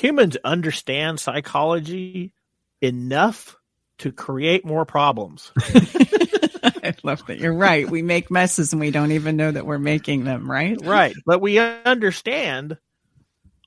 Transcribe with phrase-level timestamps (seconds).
[0.00, 2.32] humans understand psychology
[2.80, 3.56] enough
[3.98, 5.52] to create more problems.
[5.58, 7.38] I love that.
[7.38, 7.88] You're right.
[7.88, 10.78] We make messes and we don't even know that we're making them, right?
[10.82, 11.14] Right.
[11.26, 12.78] But we understand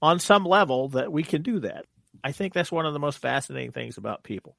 [0.02, 1.86] on some level that we can do that.
[2.24, 4.56] I think that's one of the most fascinating things about people.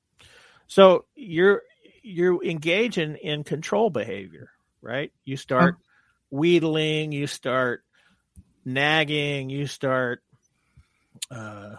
[0.66, 1.62] So you're
[2.02, 4.50] you engage in, in control behavior,
[4.82, 5.10] right?
[5.24, 5.84] You start oh.
[6.30, 7.82] wheedling, you start
[8.64, 10.22] nagging, you start
[11.30, 11.76] uh,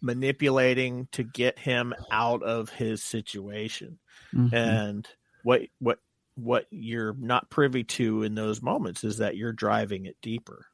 [0.00, 3.98] manipulating to get him out of his situation.
[4.34, 4.54] Mm-hmm.
[4.54, 5.08] And
[5.42, 5.98] what what
[6.34, 10.66] what you're not privy to in those moments is that you're driving it deeper.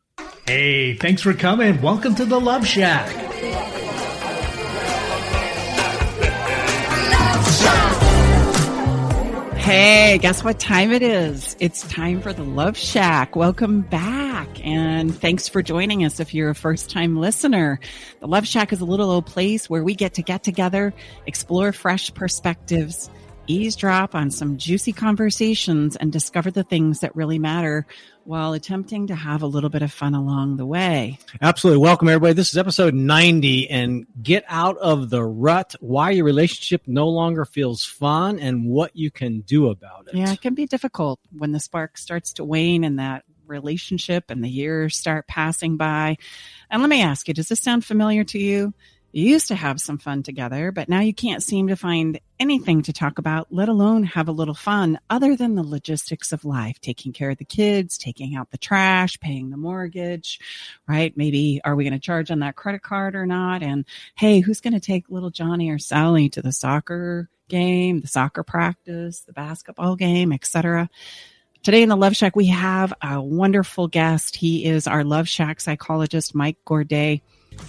[0.46, 1.80] Hey, thanks for coming.
[1.80, 3.10] Welcome to the Love Shack.
[9.64, 11.56] Hey, guess what time it is?
[11.58, 13.34] It's time for the Love Shack.
[13.34, 17.80] Welcome back and thanks for joining us if you're a first time listener.
[18.20, 20.92] The Love Shack is a little old place where we get to get together,
[21.24, 23.08] explore fresh perspectives,
[23.46, 27.86] eavesdrop on some juicy conversations and discover the things that really matter
[28.24, 31.18] while attempting to have a little bit of fun along the way.
[31.42, 31.82] Absolutely.
[31.82, 32.32] Welcome, everybody.
[32.32, 37.44] This is episode 90 and get out of the rut, why your relationship no longer
[37.44, 40.14] feels fun, and what you can do about it.
[40.14, 44.42] Yeah, it can be difficult when the spark starts to wane and that relationship and
[44.42, 46.16] the years start passing by.
[46.70, 48.72] And let me ask you, does this sound familiar to you?
[49.14, 52.82] You used to have some fun together, but now you can't seem to find anything
[52.82, 56.80] to talk about, let alone have a little fun other than the logistics of life,
[56.80, 60.40] taking care of the kids, taking out the trash, paying the mortgage,
[60.88, 61.16] right?
[61.16, 63.62] Maybe are we going to charge on that credit card or not?
[63.62, 63.84] And
[64.16, 68.42] hey, who's going to take little Johnny or Sally to the soccer game, the soccer
[68.42, 70.90] practice, the basketball game, etc.
[71.62, 74.34] Today in the Love Shack, we have a wonderful guest.
[74.34, 77.20] He is our Love Shack psychologist, Mike Gourdet.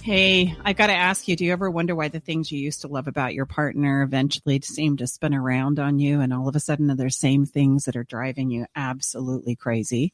[0.02, 2.82] Hey, I got to ask you, do you ever wonder why the things you used
[2.82, 6.54] to love about your partner eventually seem to spin around on you and all of
[6.54, 10.12] a sudden they're the same things that are driving you absolutely crazy?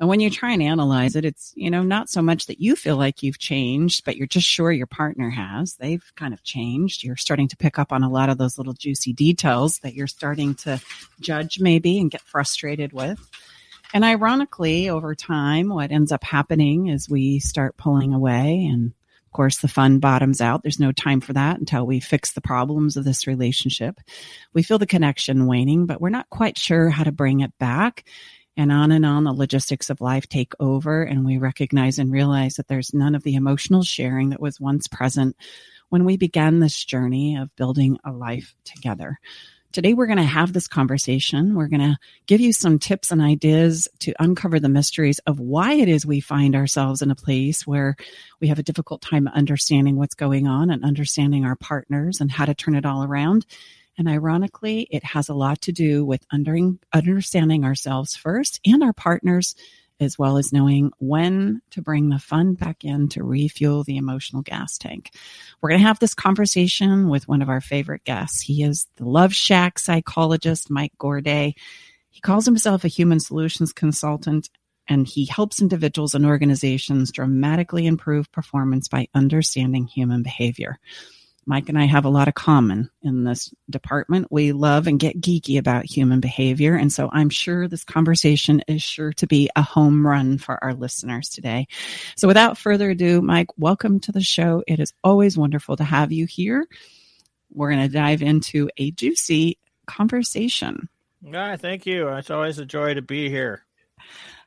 [0.00, 2.76] And when you try and analyze it, it's, you know, not so much that you
[2.76, 5.74] feel like you've changed, but you're just sure your partner has.
[5.74, 7.04] They've kind of changed.
[7.04, 10.06] You're starting to pick up on a lot of those little juicy details that you're
[10.06, 10.80] starting to
[11.20, 13.18] judge maybe and get frustrated with.
[13.92, 18.92] And ironically, over time, what ends up happening is we start pulling away and
[19.34, 20.62] course, the fun bottoms out.
[20.62, 24.00] There's no time for that until we fix the problems of this relationship.
[24.54, 28.08] We feel the connection waning, but we're not quite sure how to bring it back.
[28.56, 32.54] And on and on, the logistics of life take over, and we recognize and realize
[32.54, 35.36] that there's none of the emotional sharing that was once present
[35.90, 39.18] when we began this journey of building a life together.
[39.74, 41.56] Today, we're going to have this conversation.
[41.56, 41.98] We're going to
[42.28, 46.20] give you some tips and ideas to uncover the mysteries of why it is we
[46.20, 47.96] find ourselves in a place where
[48.40, 52.44] we have a difficult time understanding what's going on and understanding our partners and how
[52.44, 53.46] to turn it all around.
[53.98, 59.56] And ironically, it has a lot to do with understanding ourselves first and our partners
[60.00, 64.42] as well as knowing when to bring the fun back in to refuel the emotional
[64.42, 65.10] gas tank.
[65.60, 68.40] We're going to have this conversation with one of our favorite guests.
[68.40, 71.54] He is the Love Shack psychologist, Mike Gorday.
[72.10, 74.50] He calls himself a human solutions consultant
[74.86, 80.78] and he helps individuals and organizations dramatically improve performance by understanding human behavior.
[81.46, 84.28] Mike and I have a lot of common in this department.
[84.30, 86.74] We love and get geeky about human behavior.
[86.76, 90.74] And so I'm sure this conversation is sure to be a home run for our
[90.74, 91.66] listeners today.
[92.16, 94.62] So without further ado, Mike, welcome to the show.
[94.66, 96.66] It is always wonderful to have you here.
[97.52, 100.88] We're going to dive into a juicy conversation.
[101.22, 102.08] Yeah, thank you.
[102.08, 103.62] It's always a joy to be here.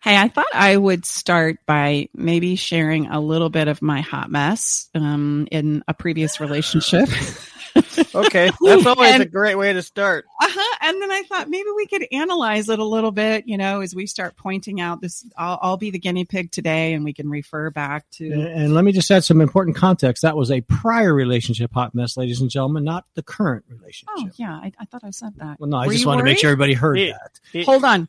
[0.04, 4.30] Hey, I thought I would start by maybe sharing a little bit of my hot
[4.30, 7.10] mess um, in a previous relationship.
[8.16, 10.26] okay, that's always and, a great way to start.
[10.42, 10.78] Uh-huh.
[10.82, 13.94] And then I thought maybe we could analyze it a little bit, you know, as
[13.96, 15.26] we start pointing out this.
[15.36, 18.32] I'll, I'll be the guinea pig today, and we can refer back to.
[18.32, 20.24] And, and, let me just add some important context.
[20.24, 24.16] That was a prior relationship hot mess, ladies and gentlemen, not the current relationship.
[24.18, 25.60] Oh yeah, I, I thought I said that.
[25.60, 26.30] Well, no, I just wanted worried?
[26.30, 27.40] to make sure everybody heard he, that.
[27.52, 28.08] He, Hold on.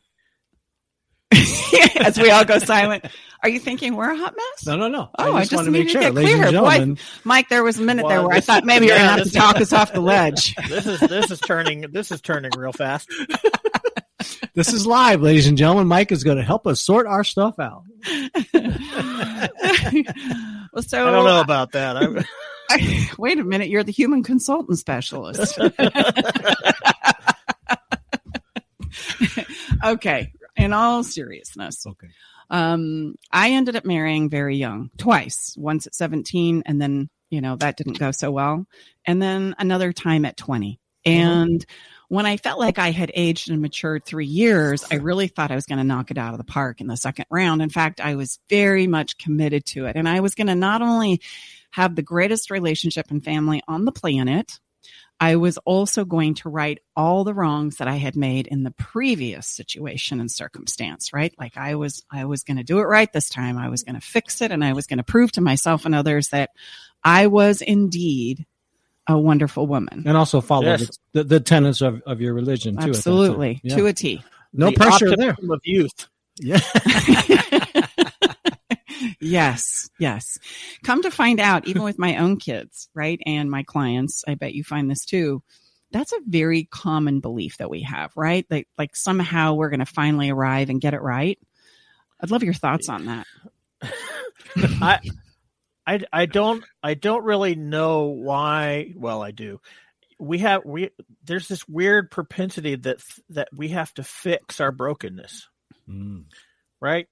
[1.99, 3.05] as we all go silent.
[3.41, 4.65] Are you thinking we're a hot mess?
[4.65, 5.09] No, no, no.
[5.17, 6.51] Oh, I just, I just needed to, sure, get clear.
[6.51, 9.17] Boy, Mike, there was a minute well, there where I thought maybe yeah, you're gonna
[9.19, 10.55] have to talk us off the ledge.
[10.67, 13.09] This is this is turning this is turning real fast.
[14.53, 15.87] this is live, ladies and gentlemen.
[15.87, 17.83] Mike is going to help us sort our stuff out.
[18.03, 18.29] well,
[20.83, 21.97] so I don't know about that.
[21.97, 22.23] I,
[22.69, 25.57] I, wait a minute, you're the human consultant specialist.
[29.83, 31.85] Okay, in all seriousness.
[31.85, 32.09] Okay.
[32.49, 35.53] Um, I ended up marrying very young, twice.
[35.57, 38.65] Once at 17 and then you know, that didn't go so well.
[39.05, 40.79] And then another time at 20.
[41.05, 41.65] And
[42.09, 45.55] when I felt like I had aged and matured three years, I really thought I
[45.55, 47.61] was going to knock it out of the park in the second round.
[47.61, 49.95] In fact, I was very much committed to it.
[49.95, 51.21] And I was going to not only
[51.71, 54.59] have the greatest relationship and family on the planet,
[55.21, 58.71] I was also going to right all the wrongs that I had made in the
[58.71, 61.33] previous situation and circumstance, right?
[61.37, 63.57] Like I was, I was going to do it right this time.
[63.57, 65.93] I was going to fix it and I was going to prove to myself and
[65.93, 66.51] others that
[67.03, 68.45] I was indeed
[69.07, 70.03] a wonderful woman.
[70.05, 70.97] And also follow Yes.
[71.13, 72.77] the, the tenets of, of your religion too.
[72.77, 72.89] at that time.
[72.91, 73.59] Absolutely.
[73.63, 73.75] Yeah.
[73.75, 74.23] To a T.
[74.53, 75.31] No The pressure there.
[75.31, 76.07] Of youth.
[76.39, 76.59] Yeah.
[79.21, 80.37] yes, yes.
[80.83, 83.19] Come to find out, even with my own kids, right?
[83.25, 85.43] And my clients, I bet you find this too.
[85.91, 88.45] That's a very common belief that we have, right?
[88.49, 91.39] Like, like somehow we're going to finally arrive and get it right.
[92.21, 93.27] I'd love your thoughts on that.
[94.55, 94.99] I,
[95.87, 98.93] I, I don't, I don't really know why.
[98.95, 99.61] Well, I do.
[100.19, 100.89] We have we
[101.23, 102.97] there's this weird propensity that
[103.29, 105.47] that we have to fix our brokenness,
[105.89, 106.25] Mm.
[106.81, 107.07] right?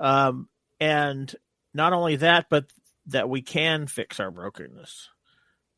[0.00, 0.48] Um,
[0.80, 1.34] and
[1.74, 2.66] not only that, but
[3.06, 5.08] that we can fix our brokenness,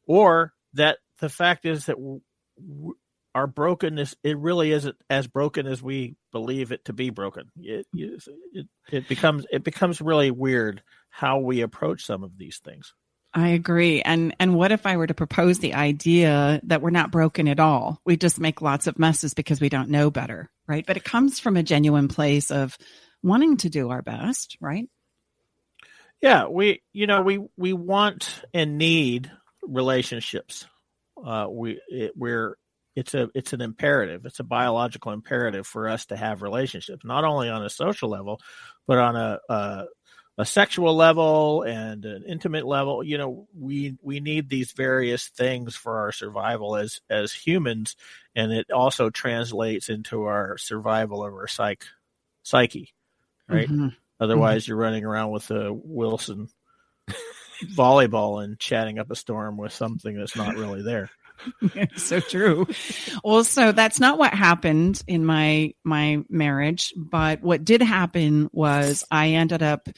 [0.06, 2.94] or that the fact is that w-
[3.34, 7.50] our brokenness it really isn't as broken as we believe it to be broken.
[7.56, 8.22] It it,
[8.52, 12.94] it, it becomes it becomes really weird how we approach some of these things.
[13.34, 14.02] I agree.
[14.02, 17.60] And and what if I were to propose the idea that we're not broken at
[17.60, 18.00] all?
[18.05, 20.84] We just make lots of messes because we don't know better, right?
[20.87, 22.76] But it comes from a genuine place of
[23.22, 24.88] wanting to do our best, right?
[26.20, 29.30] Yeah, we you know we we want and need
[29.62, 30.66] relationships.
[31.22, 32.56] Uh, we it, we're
[32.94, 34.26] it's a it's an imperative.
[34.26, 38.40] It's a biological imperative for us to have relationships, not only on a social level,
[38.86, 39.84] but on a a,
[40.38, 43.02] a sexual level and an intimate level.
[43.02, 47.96] You know, we we need these various things for our survival as as humans,
[48.36, 51.84] and it also translates into our survival of our psych
[52.42, 52.94] psyche,
[53.48, 53.68] right?
[53.68, 53.94] Mhm.
[54.20, 56.48] Otherwise, you're running around with a Wilson
[57.76, 61.10] volleyball and chatting up a storm with something that's not really there.
[61.96, 62.66] so true.
[63.24, 69.30] Also, that's not what happened in my my marriage, but what did happen was I
[69.30, 69.88] ended up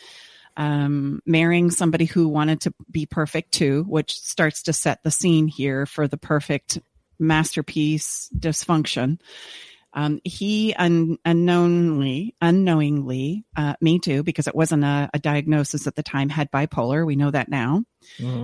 [0.57, 5.49] um, marrying somebody who wanted to be perfect too, which starts to set the scene
[5.49, 6.79] here for the perfect
[7.19, 9.19] masterpiece dysfunction.
[9.97, 15.95] Um, he un- unknowingly, unknowingly, uh, me too, because it wasn't a, a diagnosis at
[15.95, 17.07] the time, had bipolar.
[17.07, 17.85] We know that now.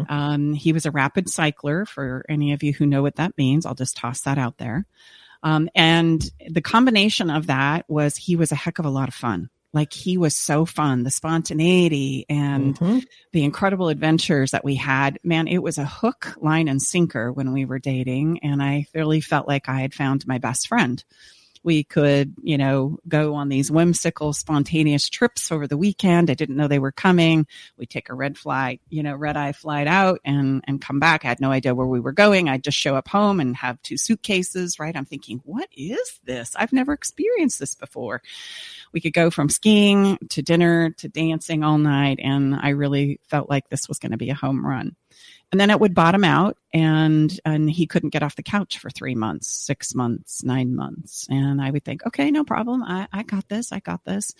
[0.09, 1.85] Um, he was a rapid cycler.
[1.85, 4.87] For any of you who know what that means, I'll just toss that out there.
[5.43, 9.15] Um, and the combination of that was he was a heck of a lot of
[9.15, 9.51] fun.
[9.73, 13.05] Like he was so fun, the spontaneity and Mhm.
[13.33, 15.19] the incredible adventures that we had.
[15.25, 18.41] Man, it was a hook, line, and sinker when we were dating.
[18.43, 21.03] And I really felt like I had found my best friend.
[21.63, 26.31] We could, you know, go on these whimsical, spontaneous trips over the weekend.
[26.31, 27.47] I didn't know they were coming.
[27.77, 31.25] We take a red flight, you know, red eye flight out and, and come back.
[31.25, 32.49] I had no idea where we were going.
[32.49, 34.97] I'd just show up home and have two suitcases, right?
[34.97, 36.55] I'm thinking, what is this?
[36.57, 38.23] I've never experienced this before.
[38.93, 42.21] We could go from skiing to dinner to dancing all night.
[42.23, 44.97] And I really felt like this was going to be a home run.
[45.53, 48.89] And then it would bottom out and, and he couldn't get off the couch for
[48.89, 51.27] three months, six months, nine months.
[51.29, 52.85] And I would think, okay, no problem.
[52.85, 53.73] I, I got this.
[53.73, 54.33] I got this.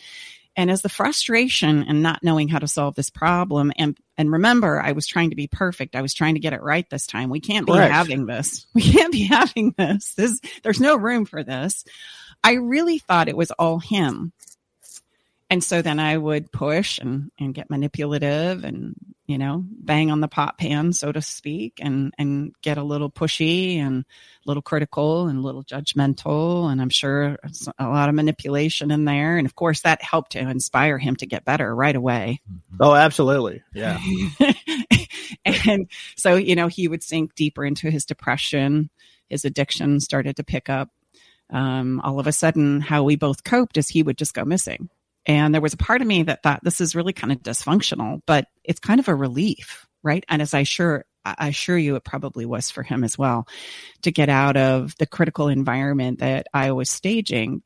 [0.57, 4.81] And as the frustration and not knowing how to solve this problem, and and remember,
[4.81, 5.95] I was trying to be perfect.
[5.95, 7.31] I was trying to get it right this time.
[7.31, 7.93] We can't be Correct.
[7.93, 8.67] having this.
[8.75, 10.15] We can't be having this.
[10.15, 11.85] This there's no room for this.
[12.43, 14.33] I really thought it was all him.
[15.51, 18.95] And so then I would push and, and get manipulative and,
[19.27, 23.11] you know, bang on the pot pan, so to speak, and, and get a little
[23.11, 26.71] pushy and a little critical and a little judgmental.
[26.71, 27.37] And I'm sure
[27.81, 29.39] a lot of manipulation in there.
[29.39, 32.41] And of course, that helped to inspire him to get better right away.
[32.79, 33.61] Oh, absolutely.
[33.75, 33.99] Yeah.
[35.45, 38.89] and so, you know, he would sink deeper into his depression.
[39.29, 40.91] His addiction started to pick up.
[41.53, 44.89] Um, all of a sudden, how we both coped is he would just go missing.
[45.27, 48.21] And there was a part of me that thought this is really kind of dysfunctional,
[48.27, 50.25] but it's kind of a relief, right?
[50.29, 53.47] And as I sure, I assure you, it probably was for him as well
[54.03, 57.63] to get out of the critical environment that I was staging.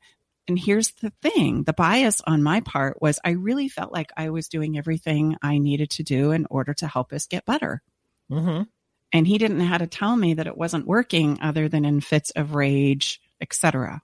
[0.47, 4.29] And here's the thing the bias on my part was I really felt like I
[4.29, 7.81] was doing everything I needed to do in order to help us get better.
[8.29, 8.63] Mm-hmm.
[9.13, 12.01] And he didn't know how to tell me that it wasn't working other than in
[12.01, 14.01] fits of rage, etc.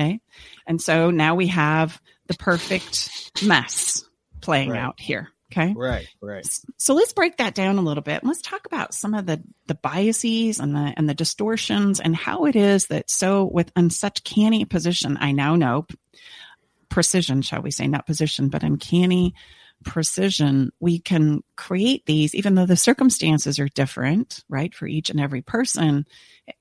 [0.00, 0.20] Okay.
[0.66, 3.10] And so now we have the perfect
[3.44, 4.04] mess
[4.40, 4.80] playing Right.
[4.80, 5.28] out here.
[5.52, 5.74] Okay.
[5.76, 6.46] Right, right.
[6.76, 8.22] So let's break that down a little bit.
[8.22, 12.44] Let's talk about some of the the biases and the and the distortions and how
[12.46, 15.86] it is that so with in such canny position, I now know
[16.88, 19.34] precision, shall we say, not position, but uncanny
[19.84, 25.20] precision, we can create these, even though the circumstances are different, right, for each and
[25.20, 26.06] every person.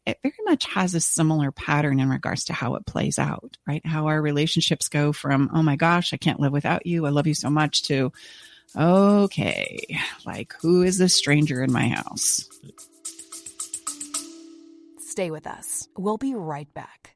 [0.05, 3.85] It very much has a similar pattern in regards to how it plays out, right?
[3.85, 7.05] How our relationships go from, oh my gosh, I can't live without you.
[7.05, 8.11] I love you so much to,
[8.75, 12.47] okay, like who is this stranger in my house?
[14.99, 15.87] Stay with us.
[15.97, 17.15] We'll be right back.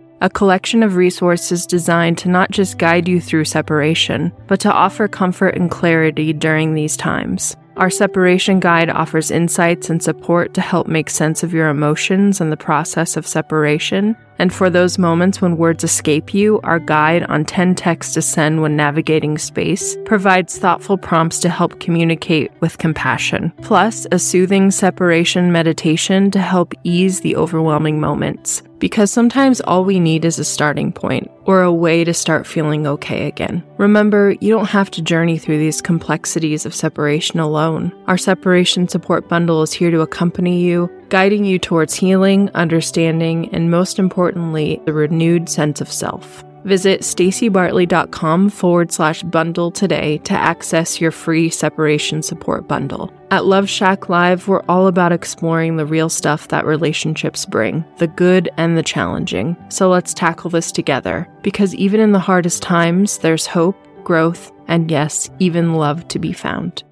[0.21, 5.07] a collection of resources designed to not just guide you through separation, but to offer
[5.07, 7.57] comfort and clarity during these times.
[7.77, 12.51] Our separation guide offers insights and support to help make sense of your emotions and
[12.51, 14.15] the process of separation.
[14.37, 18.61] And for those moments when words escape you, our guide on 10 texts to send
[18.61, 25.51] when navigating space provides thoughtful prompts to help communicate with compassion, plus a soothing separation
[25.51, 30.91] meditation to help ease the overwhelming moments because sometimes all we need is a starting
[30.91, 33.63] point or a way to start feeling okay again.
[33.77, 37.93] Remember, you don't have to journey through these complexities of separation alone.
[38.07, 43.71] Our separation support bundle is here to accompany you, guiding you towards healing, understanding, and
[43.71, 46.43] most importantly, the renewed sense of self.
[46.63, 53.11] Visit stacybartley.com forward slash bundle today to access your free separation support bundle.
[53.31, 58.07] At Love Shack Live, we're all about exploring the real stuff that relationships bring, the
[58.07, 59.57] good and the challenging.
[59.69, 64.91] So let's tackle this together, because even in the hardest times, there's hope, growth, and
[64.91, 66.83] yes, even love to be found.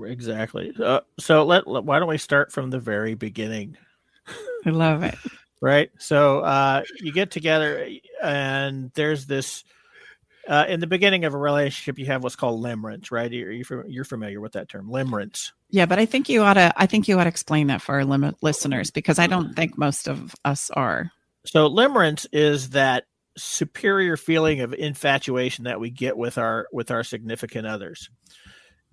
[0.00, 0.72] Exactly.
[0.82, 3.76] Uh, so let, let why don't we start from the very beginning?
[4.64, 5.16] I love it
[5.60, 5.90] right?
[5.98, 7.88] So uh, you get together,
[8.22, 9.64] and there's this.
[10.48, 13.30] Uh, in the beginning of a relationship, you have what's called limerence, right?
[13.30, 13.52] You're,
[13.86, 15.52] you're familiar with that term, limerence.
[15.68, 16.72] Yeah, but I think you ought to.
[16.76, 19.78] I think you ought to explain that for our lim- listeners because I don't think
[19.78, 21.12] most of us are.
[21.44, 23.04] So limerence is that
[23.36, 28.10] superior feeling of infatuation that we get with our with our significant others,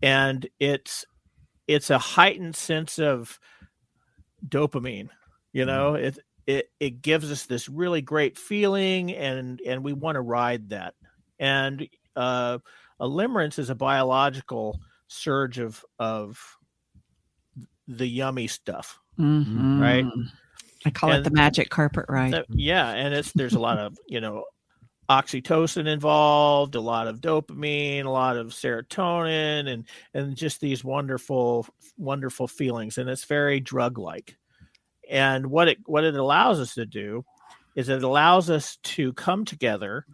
[0.01, 1.05] and it's
[1.67, 3.39] it's a heightened sense of
[4.47, 5.09] dopamine.
[5.53, 10.15] You know, it it it gives us this really great feeling and and we want
[10.15, 10.95] to ride that.
[11.39, 12.57] And uh,
[12.99, 16.57] a limerence is a biological surge of of
[17.87, 19.81] the yummy stuff mm-hmm.
[19.81, 20.05] right?
[20.85, 22.33] I call and it the magic carpet ride.
[22.33, 24.45] the, yeah and it's there's a lot of you know
[25.09, 31.65] oxytocin involved a lot of dopamine a lot of serotonin and and just these wonderful
[31.97, 34.37] wonderful feelings and it's very drug like
[35.09, 37.25] and what it what it allows us to do
[37.75, 40.05] is it allows us to come together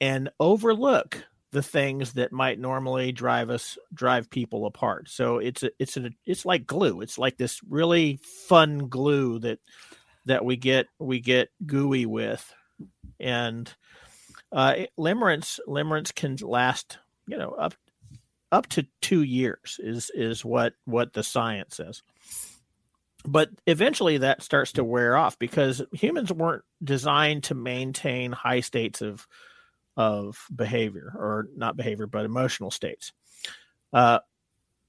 [0.00, 5.08] and overlook the things that might normally drive us drive people apart.
[5.08, 7.00] So it's a, it's a, it's like glue.
[7.00, 9.58] It's like this really fun glue that
[10.26, 12.54] that we get we get gooey with,
[13.18, 13.72] and
[14.52, 17.74] uh, limerence limerence can last you know up
[18.52, 22.02] up to two years is is what what the science says
[23.26, 29.02] but eventually that starts to wear off because humans weren't designed to maintain high states
[29.02, 29.26] of
[29.96, 33.12] of behavior or not behavior but emotional states.
[33.92, 34.20] Uh,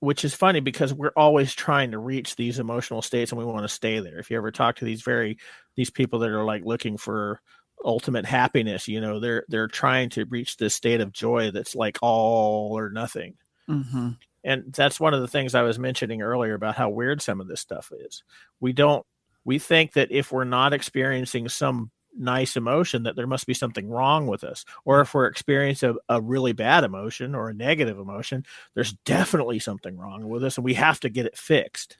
[0.01, 3.63] which is funny because we're always trying to reach these emotional states and we want
[3.63, 4.17] to stay there.
[4.19, 5.37] If you ever talk to these very
[5.75, 7.41] these people that are like looking for
[7.83, 11.97] ultimate happiness you know they're they're trying to reach this state of joy that's like
[12.01, 13.35] all or nothing.
[13.69, 14.09] Mm-hmm
[14.43, 17.47] and that's one of the things I was mentioning earlier about how weird some of
[17.47, 18.23] this stuff is.
[18.59, 19.05] We don't
[19.45, 23.87] we think that if we're not experiencing some nice emotion that there must be something
[23.87, 24.65] wrong with us.
[24.83, 29.59] Or if we're experiencing a, a, really bad emotion or a negative emotion there's definitely
[29.59, 31.97] something wrong with us and we have to get it fixed.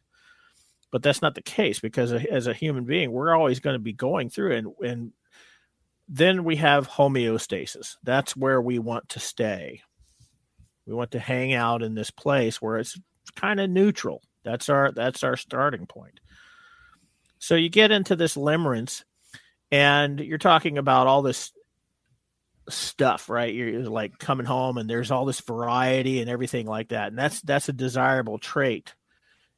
[0.91, 3.79] But that's not the case because uh, as a human being we're always going to
[3.79, 5.11] be going through and and
[6.11, 7.97] then we have homeostasis.
[8.03, 9.83] That's where we want to stay
[10.89, 12.99] we want to hang out in this place where it's
[13.35, 14.21] kind of neutral.
[14.43, 16.19] That's our that's our starting point.
[17.37, 19.03] So you get into this limerence
[19.71, 21.51] and you're talking about all this
[22.69, 23.53] stuff, right?
[23.53, 27.09] You're like coming home and there's all this variety and everything like that.
[27.09, 28.93] And that's that's a desirable trait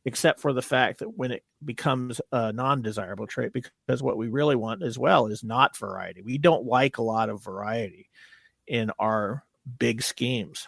[0.03, 4.55] except for the fact that when it becomes a non-desirable trait because what we really
[4.55, 8.09] want as well is not variety we don't like a lot of variety
[8.67, 9.43] in our
[9.77, 10.67] big schemes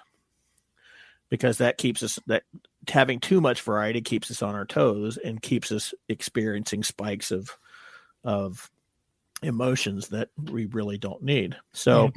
[1.30, 2.44] because that keeps us that
[2.88, 7.50] having too much variety keeps us on our toes and keeps us experiencing spikes of
[8.24, 8.70] of
[9.42, 12.12] emotions that we really don't need so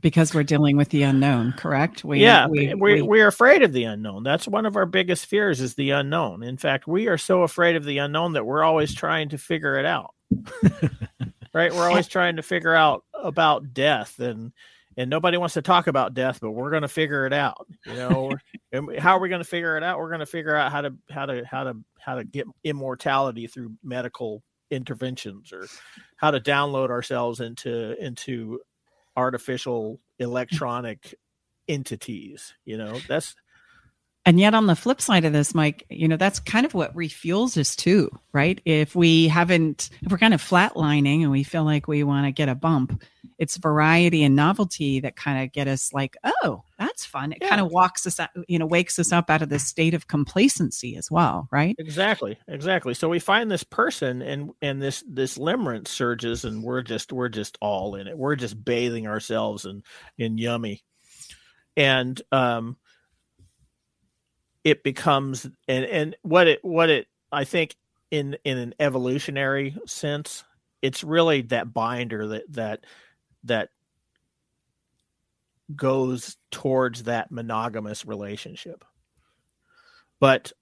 [0.00, 2.04] because we're dealing with the unknown, correct?
[2.04, 4.22] We, yeah, we, we, we- we, are afraid of the unknown.
[4.22, 6.42] That's one of our biggest fears is the unknown.
[6.42, 9.76] In fact, we are so afraid of the unknown that we're always trying to figure
[9.76, 10.14] it out.
[11.54, 11.74] right?
[11.74, 14.52] We're always trying to figure out about death and
[14.98, 17.66] and nobody wants to talk about death, but we're going to figure it out.
[17.86, 18.32] You know,
[18.72, 19.98] and how are we going to figure it out?
[19.98, 23.46] We're going to figure out how to how to how to how to get immortality
[23.46, 25.66] through medical interventions or
[26.16, 28.60] how to download ourselves into into
[29.16, 31.14] artificial electronic
[31.68, 33.34] entities you know that's
[34.28, 36.94] And yet, on the flip side of this, Mike, you know, that's kind of what
[36.94, 38.60] refuels us too, right?
[38.66, 42.30] If we haven't, if we're kind of flatlining and we feel like we want to
[42.30, 43.02] get a bump,
[43.38, 47.32] it's variety and novelty that kind of get us like, oh, that's fun.
[47.32, 47.48] It Yeah.
[47.48, 50.08] kind of walks us out, you know, wakes us up out of this state of
[50.08, 51.74] complacency as well, right?
[51.78, 56.82] exactly exactly so we find this person and and this this limerence surges and we're
[56.82, 59.82] just we're just all in it we're just bathing ourselves in
[60.18, 60.82] in yummy
[61.78, 62.76] and um
[64.70, 67.76] it becomes and and what it what it i think
[68.10, 70.44] in in an evolutionary sense
[70.82, 72.84] it's really that binder that that
[73.44, 73.70] that
[75.74, 78.84] goes towards that monogamous relationship.
[80.20, 80.52] But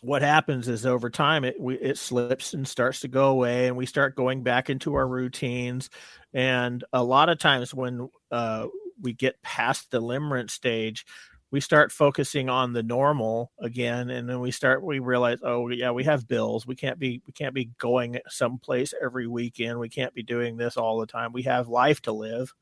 [0.00, 3.76] what happens is over time it we, it slips and starts to go away and
[3.76, 5.90] we start going back into our routines.
[6.32, 8.66] And a lot of times when uh,
[9.00, 11.04] we get past the limerence stage
[11.50, 15.90] we start focusing on the normal again and then we start we realize oh yeah
[15.90, 16.66] we have bills.
[16.66, 19.78] We can't be we can't be going someplace every weekend.
[19.78, 21.32] We can't be doing this all the time.
[21.32, 22.52] We have life to live.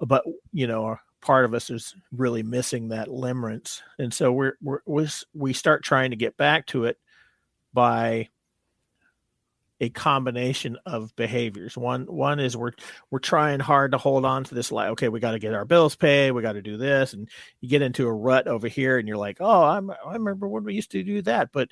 [0.00, 3.82] But you know part of us is really missing that limerence.
[3.98, 6.98] And so we're, we're we we start trying to get back to it
[7.72, 8.28] by
[9.80, 11.76] a combination of behaviors.
[11.76, 12.72] One one is we're
[13.10, 15.64] we're trying hard to hold on to this like okay we got to get our
[15.64, 17.28] bills paid we got to do this and
[17.60, 20.64] you get into a rut over here and you're like oh I'm, i remember when
[20.64, 21.68] we used to do that but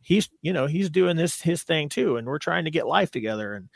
[0.00, 3.10] he's you know he's doing this his thing too and we're trying to get life
[3.10, 3.68] together and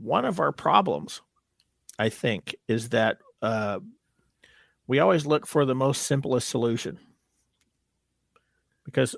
[0.00, 1.20] one of our problems
[1.98, 3.80] i think is that uh,
[4.90, 6.98] we always look for the most simplest solution.
[8.84, 9.14] Because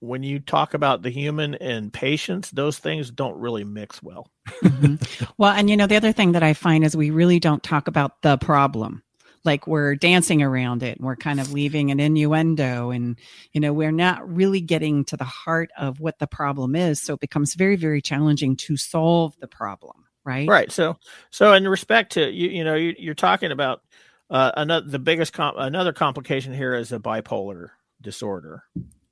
[0.00, 4.30] when you talk about the human and patience those things don't really mix well
[4.62, 5.28] Mhm.
[5.38, 7.88] Well, and you know, the other thing that I find is we really don't talk
[7.88, 9.02] about the problem.
[9.44, 13.18] Like we're dancing around it and we're kind of leaving an innuendo and,
[13.52, 17.00] you know, we're not really getting to the heart of what the problem is.
[17.00, 20.48] So it becomes very, very challenging to solve the problem, right?
[20.48, 20.96] right so
[21.30, 23.82] so in respect to you you know you, you're talking about
[24.28, 27.70] uh, another the biggest com- another complication here is a bipolar
[28.02, 28.64] disorder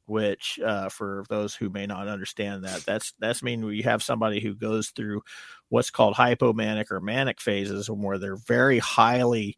[0.06, 4.40] which uh, for those who may not understand that that's that's mean you have somebody
[4.40, 5.20] who goes through
[5.68, 9.56] what's called hypomanic or manic phases where they're very highly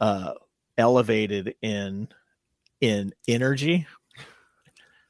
[0.00, 0.32] uh,
[0.78, 2.08] elevated in
[2.80, 3.86] in energy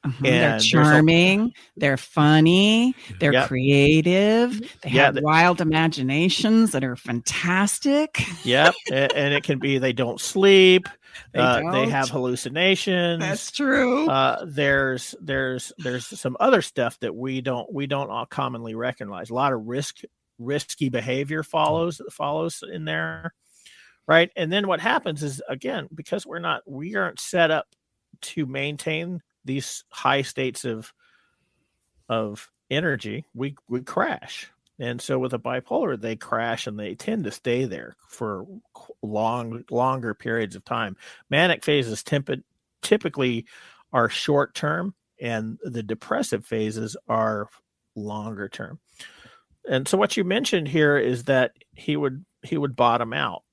[0.05, 0.21] Mhm.
[0.21, 3.47] They're And there's a- charming, they're funny, they're Yep.
[3.47, 8.21] creative, they Yeah, have wild imaginations that are fantastic.
[8.43, 10.89] yep a- and it can be they don't sleep
[11.31, 14.07] They uh, they have hallucinations That's true.
[14.09, 19.29] uh, there's there's there's some other stuff that we don't we don't all commonly recognize.
[19.29, 20.01] A lot of risk
[20.39, 23.33] risky behavior follows follows in there,
[24.07, 24.31] right?
[24.35, 27.67] And then what happens is again because we're not we aren't set up
[28.21, 30.93] to maintain these high states of
[32.09, 34.49] of energy, we we crash.
[34.79, 38.45] And so with a bipolar, they crash and they tend to stay there for
[39.01, 40.97] long longer periods of time.
[41.29, 42.43] Manic phases temp-
[42.81, 43.45] typically
[43.91, 47.49] are short term and the depressive phases are
[47.95, 48.79] longer term.
[49.69, 53.43] And so what you mentioned here is that he would he would bottom out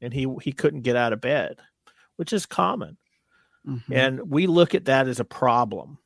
[0.00, 1.60] and he he couldn't get out of bed,
[2.16, 2.98] which is common.
[3.66, 3.82] Mhm.
[3.90, 5.98] And we look at that as a problem.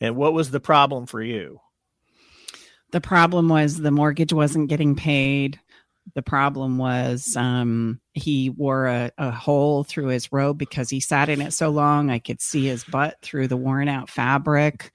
[0.00, 1.60] And what was the problem for you?
[2.92, 5.58] The problem was the mortgage wasn't getting paid.
[6.14, 11.28] The problem was um, he wore a, a hole through his robe because he sat
[11.28, 12.10] in it so long.
[12.10, 14.90] I could see his butt through the worn out fabric.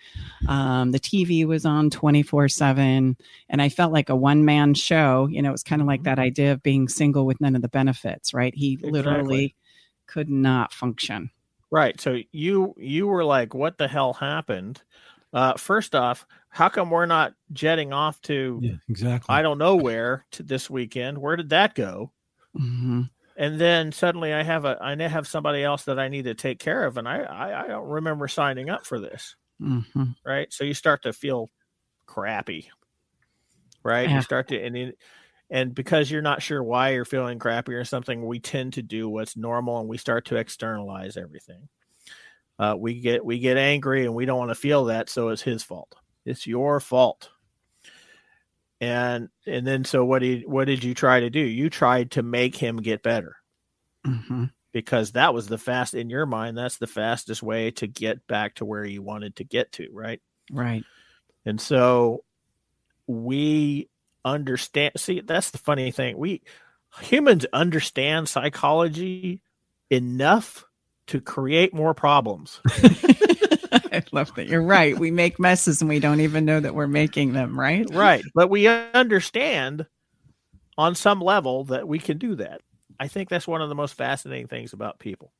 [0.47, 3.15] Um, the TV was on 24 7.
[3.47, 5.27] And I felt like a one man show.
[5.27, 7.69] You know, it's kind of like that idea of being single with none of the
[7.69, 8.53] benefits, right?
[8.53, 9.55] He literally
[10.07, 11.29] could not function.
[11.71, 11.99] Right.
[12.01, 14.81] So you you were like, what the hell happened?
[15.33, 16.25] Uh, first off,
[16.55, 19.35] how come we're not jetting off to Yeah, exactly.
[19.35, 21.17] I don't know where to this weekend?
[21.17, 22.13] Where did that go?
[22.53, 23.01] hmm
[23.37, 26.59] And then suddenly I have a I have somebody else that I need to take
[26.59, 29.35] care of, and I I, I don't remember signing up for this.
[29.59, 30.51] hmm Right.
[30.53, 31.49] So you start to feel
[32.07, 32.69] crappy.
[33.83, 34.09] Right.
[34.09, 34.15] Yeah.
[34.15, 34.93] You start to and
[35.49, 39.09] and because you're not sure why you're feeling crappy or something, we tend to do
[39.09, 41.69] what's normal and we start to externalize everything.
[42.59, 45.41] Uh, we get we get angry and we don't want to feel that, so it's
[45.43, 45.95] his fault.
[46.25, 47.29] It's your fault.
[48.81, 51.39] And and then so what did what did you try to do?
[51.39, 53.37] You tried to make him get better
[54.05, 56.57] hmm because that was the fast in your mind.
[56.57, 60.21] That's the fastest way to get back to where you wanted to get to, right?
[60.51, 60.83] Right.
[61.45, 62.25] And so
[63.07, 63.87] we
[64.25, 64.91] understand.
[64.97, 66.17] See, that's the funny thing.
[66.17, 66.41] We
[67.01, 69.41] humans understand psychology
[69.89, 70.65] enough
[71.07, 72.59] to create more problems.
[73.95, 74.47] I love that.
[74.47, 74.97] You're right.
[74.97, 77.85] We make messes and we don't even know that we're making them, right?
[77.91, 78.23] right.
[78.33, 79.85] But we understand
[80.77, 82.61] on some level that we can do that.
[82.99, 85.31] I think that's one of the most fascinating things about people.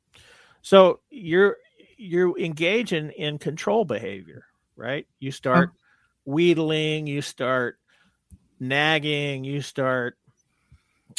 [0.62, 1.58] So you're
[1.98, 5.08] you engage in, in control behavior, right?
[5.20, 5.72] You start
[6.26, 7.78] wheedling, you start
[8.60, 10.18] nagging, you start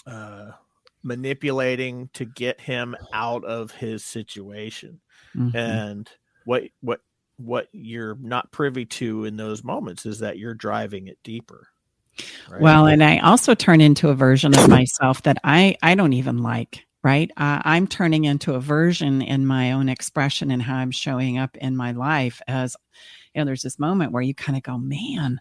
[0.06, 0.50] uh,
[1.02, 5.00] manipulating to get him out of his situation.
[5.34, 5.54] Mhm.
[5.54, 6.10] And
[6.44, 7.00] what what
[7.36, 11.68] what you're not privy to in those moments is that you're driving it deeper.
[12.50, 12.60] right?
[12.60, 16.38] Well, and I also turn into a version of myself that I I don't even
[16.38, 16.84] like.
[17.02, 21.38] Right, uh, I'm turning into a version in my own expression and how I'm showing
[21.38, 22.42] up in my life.
[22.48, 22.74] As
[23.32, 25.40] you know, there's this moment where you kind of go, "Man,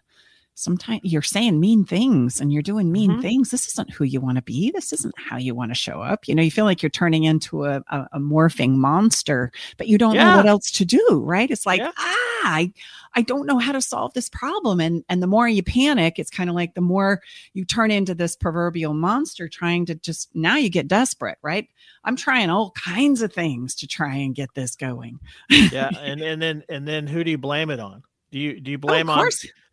[0.58, 3.20] sometimes you're saying mean things and you're doing mean Mhm.
[3.20, 3.50] things.
[3.50, 4.70] This isn't who you want to be.
[4.70, 6.26] This isn't how you want to show up.
[6.26, 9.98] You know, you feel like you're turning into a, a, a morphing monster, but you
[9.98, 11.50] don't know what else to do, right?
[11.50, 11.92] It's like, Yeah.
[11.96, 12.12] ah,
[12.48, 12.72] I,
[13.14, 14.80] I don't know how to solve this problem.
[14.80, 17.20] And and the more you panic, it's kind of like the more
[17.52, 21.68] you turn into this proverbial monster trying to just now you get desperate, right?
[22.04, 25.18] I'm trying all kinds of things to try and get this going.
[25.50, 28.02] yeah, and and then and then who do you blame it on?
[28.30, 29.28] Do you do you blame Oh, on.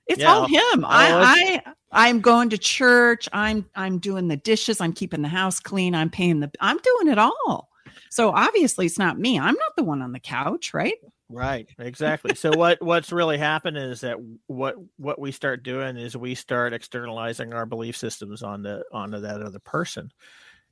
[0.07, 0.33] It's Yeah.
[0.33, 0.85] all him.
[0.85, 3.29] I, I I'm going to church.
[3.31, 4.81] I'm I'm doing the dishes.
[4.81, 5.95] I'm keeping the house clean.
[5.95, 7.69] I'm paying the I'm doing it all.
[8.09, 9.39] So obviously it's not me.
[9.39, 10.95] I'm not the one on the couch, right?
[11.29, 12.35] Right, exactly.
[12.35, 16.73] So what what's really happened is that what what we start doing is we start
[16.73, 20.11] externalizing our belief systems on the onto that other person.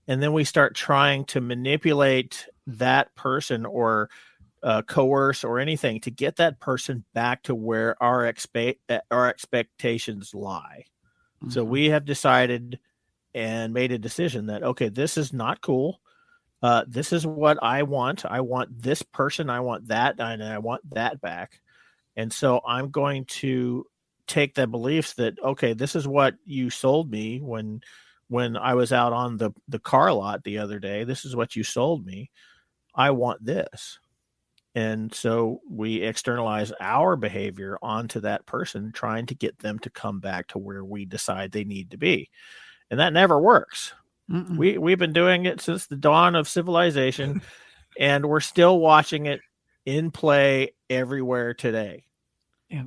[0.07, 4.09] And then we start trying to manipulate that person or
[4.63, 8.77] uh, coerce or anything to get that person back to where our expe-
[9.11, 10.85] our expectations lie.
[11.47, 11.65] So Mm-hmm.
[11.65, 12.79] we have decided
[13.33, 16.01] and made a decision that okay, this is not cool.
[16.61, 18.25] Uh, this is what I want.
[18.25, 19.49] I want this person.
[19.49, 21.61] I want that, and I want that back.
[22.15, 23.85] And so I'm going to
[24.27, 27.81] take the beliefs that okay, this is what you sold me when
[28.29, 31.03] when I was out on the the car lot the other day.
[31.05, 32.31] This is what you sold me.
[32.95, 33.99] I want this.
[34.73, 40.19] And so we externalize our behavior onto that person, trying to get them to come
[40.19, 42.29] back to where we decide they need to be.
[42.89, 43.93] And that never works.
[44.31, 44.57] Mm-mm.
[44.57, 47.41] We we've been doing it since the dawn of civilization,
[47.99, 49.41] and we're still watching it
[49.85, 52.05] in play everywhere today.
[52.69, 52.83] Yeah.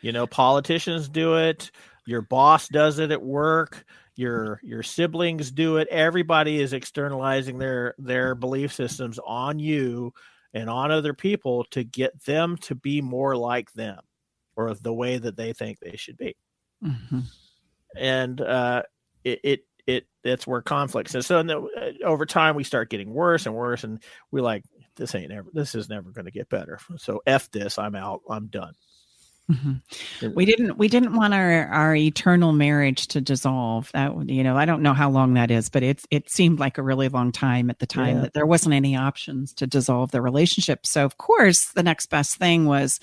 [0.00, 1.70] You know, politicians do it,
[2.06, 3.84] your boss does it at work,
[4.16, 5.88] your your siblings do it.
[5.88, 10.14] Everybody is externalizing their their belief systems on you
[10.54, 14.00] and on other people to get them to be more like them
[14.56, 16.36] or the way that they think they should be.
[16.84, 17.24] Mhm.
[17.96, 18.82] and uh,
[19.24, 22.90] it, it it that's where conflicts and so in the, uh, over time we start
[22.90, 24.64] getting worse and worse and we like
[24.96, 26.78] this ain't ever this is never going to get better.
[26.98, 28.74] So f this i'm out i'm done
[29.50, 29.80] Mhm.
[30.34, 33.90] We didn't we didn't want our our eternal marriage to dissolve.
[33.94, 36.76] That you know, I don't know how long that is, but it's it seemed like
[36.76, 38.22] a really long time at the time Yeah.
[38.24, 40.86] that there wasn't any options to dissolve the relationship.
[40.86, 43.00] So of course, the next best thing was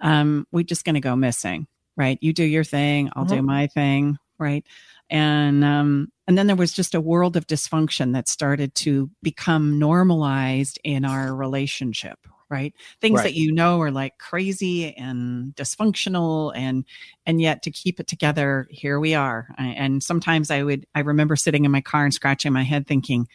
[0.00, 2.18] um we're just going to go missing, right?
[2.20, 3.44] You do your thing, I'll do Mhm.
[3.44, 4.64] my thing, right?
[5.10, 9.78] And um and then there was just a world of dysfunction that started to become
[9.78, 12.18] normalized in our relationship,
[12.50, 12.74] right?
[13.00, 13.24] things Right.
[13.24, 16.84] that you know are like crazy and dysfunctional and
[17.26, 21.00] and yet to keep it together here we are I- and sometimes i would i
[21.00, 23.28] remember sitting in my car and scratching my head thinking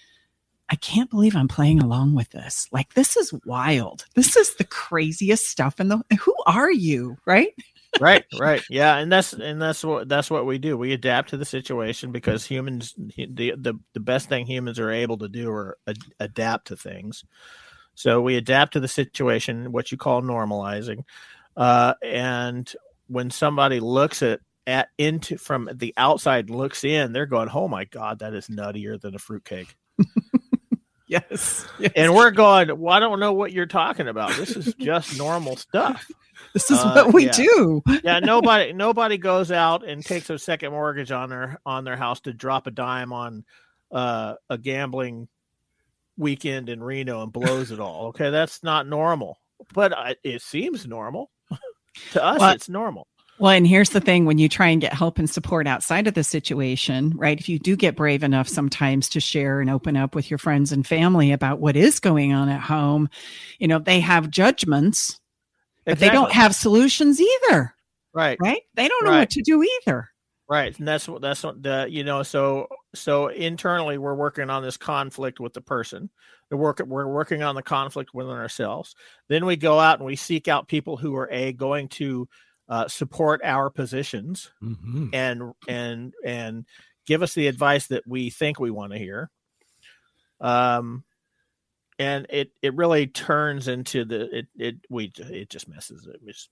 [0.70, 4.64] i can't believe i'm playing along with this like this is wild this is the
[4.66, 7.54] craziest stuff in the who are you right
[8.00, 10.78] right, right, yeah, and that's and that's what that's what we do.
[10.78, 15.18] We adapt to the situation because humans, the the the best thing humans are able
[15.20, 17.26] to do are ad- adapt to things.
[18.00, 21.04] So we adapt to the situation, what you call normalizing,
[21.58, 22.72] uh, and
[23.08, 27.84] when somebody looks at at into from the outside looks in, they're going, "Oh my
[27.84, 29.76] god, that is nuttier than a fruitcake."
[31.08, 31.66] Yes.
[31.96, 34.30] and we're going, well, I don't know what you're talking about.
[34.36, 36.08] This is just normal stuff.
[36.54, 37.32] This is Uh, what we yeah.
[37.32, 37.82] do.
[38.04, 42.22] Yeah, nobody nobody goes out and takes a second mortgage on their on their house
[42.22, 43.44] to drop a dime on
[43.92, 45.28] uh, a gambling
[46.20, 48.08] weekend in Reno and blows it all.
[48.08, 49.38] Okay, that's not normal,
[49.74, 51.32] but I, it seems normal
[52.12, 52.40] to us.
[52.40, 53.08] Well, it's normal.
[53.40, 56.14] Well, and here's the thing when you try and get help and support outside of
[56.14, 57.40] the situation, right?
[57.40, 60.74] If you do get brave enough sometimes to share and open up with your friends
[60.74, 63.10] and family about what is going on at home,
[63.58, 65.18] you know, they have judgments,
[65.86, 67.74] but they don't have solutions either,
[68.14, 68.38] right.
[68.42, 68.62] right?
[68.76, 69.20] They don't know Right.
[69.20, 70.10] what to do either.
[70.50, 72.24] Right, and that's what that's what the you know.
[72.24, 76.10] So so internally, we're working on this conflict with the person.
[76.50, 78.96] The work we're working on the conflict within ourselves.
[79.28, 82.28] Then we go out and we seek out people who are a going to
[82.68, 85.14] uh, support our positions Mhm.
[85.14, 86.66] and and and
[87.06, 89.30] give us the advice that we think we want to hear.
[90.42, 91.04] Um,
[92.00, 96.50] and it it really turns into the it it we it just messes it just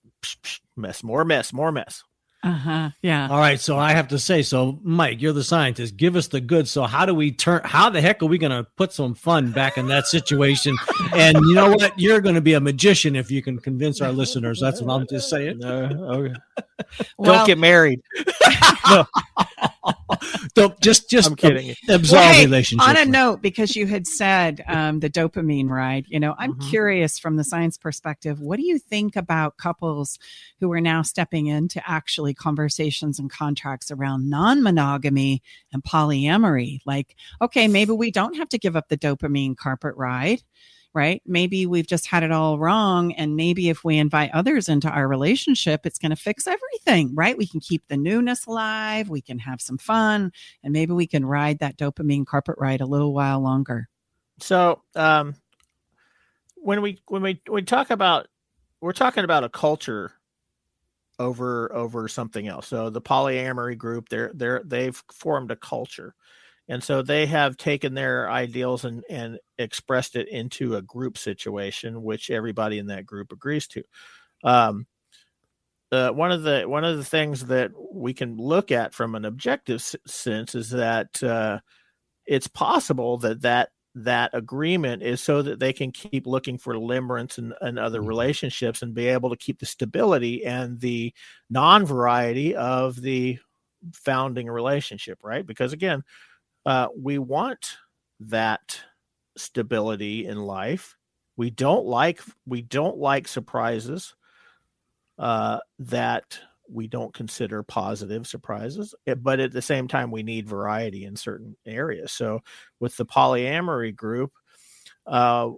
[0.76, 2.04] mess more mess more mess.
[2.44, 2.90] Uh huh.
[3.02, 3.28] Yeah.
[3.28, 5.96] All right, so I have to say, so Mike, you're the scientist.
[5.96, 6.68] Give us the good.
[6.68, 7.62] So how do we turn?
[7.64, 10.76] How the heck are we going to put some fun back in that situation?
[11.14, 11.98] And you know what?
[11.98, 14.60] You're going to be a magician if you can convince our listeners.
[14.60, 15.64] That's what I'm just saying.
[15.64, 16.34] okay.
[17.18, 18.00] Well- Don't get married.
[20.54, 21.74] Don't just just I'm kidding.
[21.88, 22.88] absolve Well, hey, relationships.
[22.88, 26.70] On a note, because you had said um, the dopamine ride, you know, I'm Mhm.
[26.70, 30.18] curious from the science perspective, what do you think about couples
[30.60, 36.80] who are now stepping into actually conversations and contracts around non monogamy and polyamory?
[36.86, 40.42] Like, okay, maybe we don't have to give up the dopamine carpet ride.
[40.94, 41.22] Right.
[41.26, 43.12] Maybe we've just had it all wrong.
[43.12, 47.14] And maybe if we invite others into our relationship, it's going to fix everything.
[47.14, 47.36] Right.
[47.36, 49.08] We can keep the newness alive.
[49.08, 52.86] We can have some fun and maybe we can ride that dopamine carpet ride a
[52.86, 53.88] little while longer.
[54.40, 55.34] So um,
[56.56, 58.28] when we when we we talk about
[58.80, 60.12] we're talking about a culture
[61.18, 62.68] over over something else.
[62.68, 66.14] So the polyamory group, they're they're they've formed a culture.
[66.68, 72.02] And so they have taken their ideals and, and expressed it into a group situation,
[72.02, 73.82] which everybody in that group agrees to.
[74.44, 74.86] Um,
[75.90, 79.24] uh, one of the one of the things that we can look at from an
[79.24, 81.60] objective s- sense is that uh,
[82.26, 87.38] it's possible that that that agreement is so that they can keep looking for limerence
[87.38, 91.12] and, and other relationships and be able to keep the stability and the
[91.50, 93.38] non-variety of the
[93.92, 96.02] founding relationship right because again
[96.66, 97.76] uh, we want
[98.20, 98.80] that
[99.36, 100.96] stability in life
[101.36, 104.14] we don't like we don't like surprises
[105.18, 106.38] uh, that
[106.70, 111.16] we don't consider positive surprises eh, but at the same time we need variety in
[111.16, 112.40] certain areas so
[112.78, 114.32] with the polyamory group
[115.06, 115.48] uh,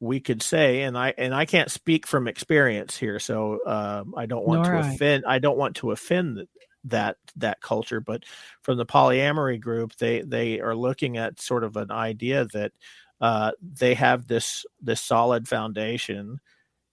[0.00, 4.26] we could say and i and i can't speak from experience here so um, i
[4.26, 4.92] don't want Nor to I.
[4.92, 6.48] offend i don't want to offend
[6.84, 8.24] that that culture but
[8.62, 12.72] from the polyamory group they they are looking at sort of an idea that
[13.20, 16.40] uh, they have this this solid foundation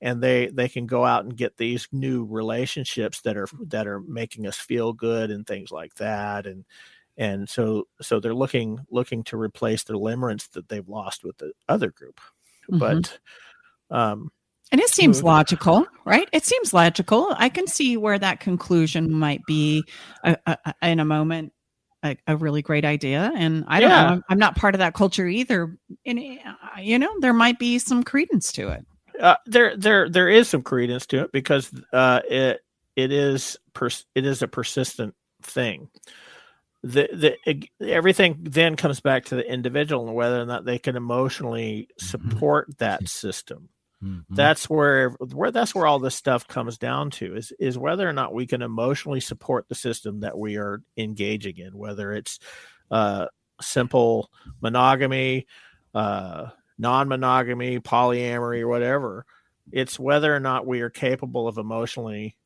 [0.02, 4.02] and they they can go out and get these new relationships that are that are
[4.02, 6.66] making us feel good and things like that and
[7.18, 11.52] and so so they're looking looking to replace the limerence that they've lost with the
[11.70, 12.22] other group
[12.72, 12.80] Mhm.
[12.80, 13.20] but
[13.92, 14.32] um
[14.72, 16.28] And it seems logical, right?
[16.34, 17.34] It seems logical.
[17.38, 19.84] I can see where that conclusion might be
[20.24, 21.54] a, a, a- in a moment
[22.04, 23.32] a, a really great idea.
[23.36, 24.04] And I don't Yeah.
[24.04, 25.78] know, I'm, I'm not part of that culture either.
[26.06, 28.86] And, uh, you know, there might be some credence to it.
[29.20, 32.60] uh, there there there is some credence to it because uh it
[32.96, 35.90] it is pers- it is a persistent thing
[36.84, 37.10] the
[37.82, 41.88] the everything then comes back to the individual and whether or not they can emotionally
[41.98, 43.70] support that system
[44.04, 44.24] Mhm.
[44.30, 48.14] that's where where that's where all this stuff comes down to is is whether or
[48.14, 52.38] not we can emotionally support the system that we are engaging in whether it's
[52.92, 53.26] uh
[53.60, 54.30] simple
[54.62, 55.48] monogamy
[55.96, 59.26] uh non-monogamy polyamory or whatever
[59.72, 62.38] it's whether or not we are capable of emotionally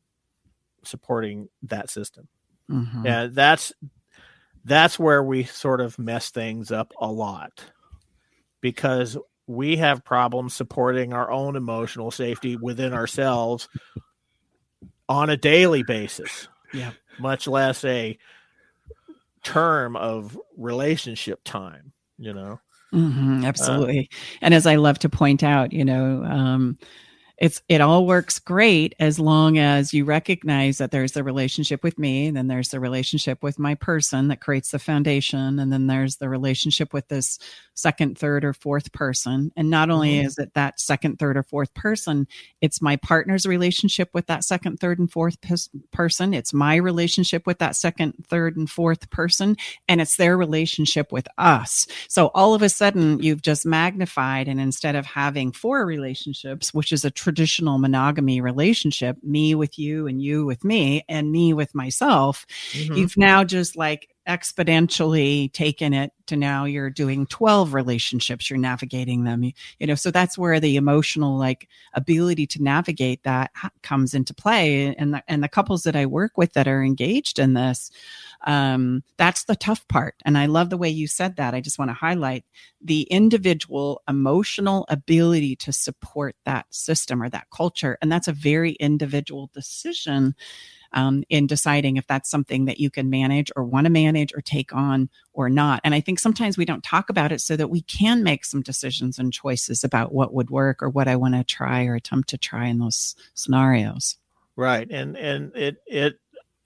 [0.84, 2.30] supporting that system
[2.70, 3.06] Mhm.
[3.06, 3.74] and that's
[4.64, 7.66] that's where we sort of mess things up a lot
[8.62, 9.18] because
[9.52, 13.70] we have problems supporting our own emotional safety within ourselves
[15.10, 16.48] on a daily basis.
[16.74, 16.92] Yeah.
[17.20, 18.18] Much less a
[19.44, 22.60] term of relationship time, you know.
[22.94, 24.10] Mhm, absolutely.
[24.42, 26.78] and as I love to point out, you know, um,
[27.42, 31.98] it's it all works great as long as you recognize that there's the relationship with
[31.98, 35.88] me, and then there's the relationship with my person that creates the foundation, and then
[35.88, 37.40] there's the relationship with this
[37.74, 39.52] second, third, or fourth person.
[39.58, 40.26] And not only Mhm.
[40.28, 42.28] is it that second, third, or fourth person,
[42.62, 46.36] it's my partner's relationship with that second, third, and fourth pers- person.
[46.36, 51.28] It's my relationship with that second, third, and fourth person, and it's their relationship with
[51.40, 51.88] us.
[52.08, 56.92] So all of a sudden, you've just magnified, and instead of having four relationships, which
[56.92, 61.74] is a traditional monogamy relationship, me with you, and you with me, and me with
[61.74, 62.98] myself, Mhm.
[62.98, 69.24] you've now just like exponentially taken it to now you're doing 12 relationships you're navigating
[69.24, 73.50] them you, you know so that's where the emotional like ability to navigate that
[73.82, 77.39] comes into play and the, and the couples that i work with that are engaged
[77.39, 77.89] in this
[78.46, 81.80] um, that's the tough part and i love the way you said that i just
[81.80, 82.44] want to highlight
[82.82, 88.72] the individual emotional ability to support that system or that culture and that's a very
[88.74, 90.36] individual decision
[90.94, 94.42] um, in deciding if that's something that you can manage or want to manage or
[94.42, 95.82] take on or not.
[95.84, 98.62] And I think sometimes we don't talk about it so that we can make some
[98.62, 102.30] decisions and choices about what would work or what I want to try or attempt
[102.30, 104.18] to try in those scenarios.
[104.56, 104.90] Right.
[104.92, 106.20] And and it it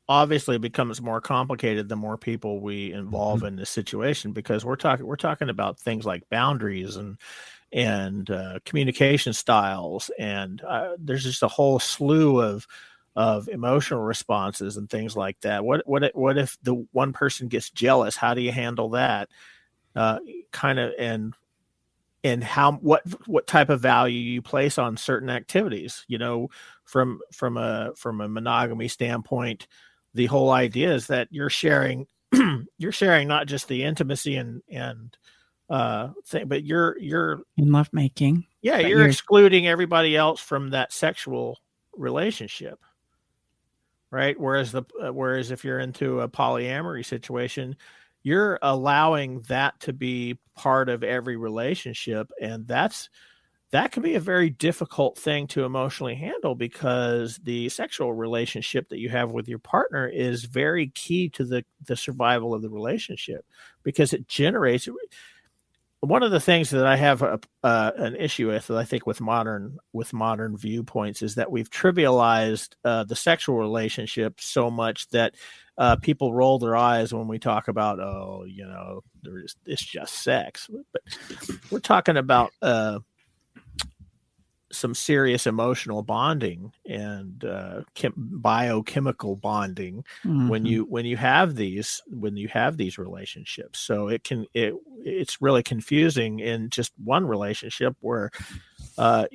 [0.07, 4.75] obviously it becomes more complicated the more people we involve in this situation because we're
[4.75, 7.17] talking we're talking about things like boundaries and
[7.73, 12.67] and uh, communication styles and uh, there's just a whole slew of
[13.15, 15.63] of emotional responses and things like that.
[15.63, 18.15] What what if- what if the one person gets jealous?
[18.17, 19.29] How do you handle that?
[19.95, 20.19] Uh,
[20.51, 21.33] kind of and
[22.23, 26.05] and how what what type of value you place on certain activities.
[26.07, 26.49] You know,
[26.83, 29.67] from from a from a monogamy standpoint,
[30.15, 32.07] the whole idea is that you're sharing
[32.77, 35.15] you're sharing not just the intimacy and and
[35.69, 38.45] uh thing, but you're you're In lovemaking.
[38.61, 41.59] yeah, you're, you're- excluding everybody else from that sexual
[41.95, 42.79] relationship,
[44.11, 44.39] right?
[44.39, 47.75] Whereas the uh, whereas if you're into a polyamory situation,
[48.23, 53.09] you're allowing that to be part of every relationship, and that's
[53.71, 58.99] that can be a very difficult thing to emotionally handle because the sexual relationship that
[58.99, 63.45] you have with your partner is very key to the the survival of the relationship
[63.83, 64.87] because it generates
[66.05, 69.21] one of the things that I have a, uh, an issue with, I think, with
[69.21, 75.35] modern with modern viewpoints, is that we've trivialized uh, the sexual relationship so much that
[75.77, 80.23] uh, people roll their eyes when we talk about, oh, you know, there's it's just
[80.23, 80.69] sex.
[80.93, 81.01] But
[81.71, 82.99] we're talking about uh,
[84.75, 90.67] some serious emotional bonding and uh, chem- biochemical bonding when Mhm.
[90.69, 95.41] you when you have these when you have these relationships so it can it it's
[95.41, 98.31] really confusing in just one relationship where
[98.97, 99.25] uh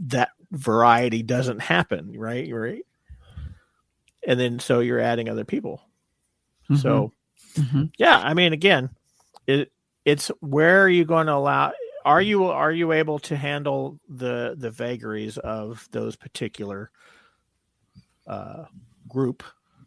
[0.00, 2.82] that variety doesn't happen right right
[4.26, 5.80] and then so you're adding other people
[6.74, 7.12] so
[7.54, 7.92] Mhm.
[7.98, 8.90] yeah i mean again
[9.46, 9.70] it
[10.04, 11.72] it's where are you going to allow
[12.06, 16.90] are you are you able to handle the the vagaries of those particular
[18.28, 18.64] uh
[19.08, 19.42] group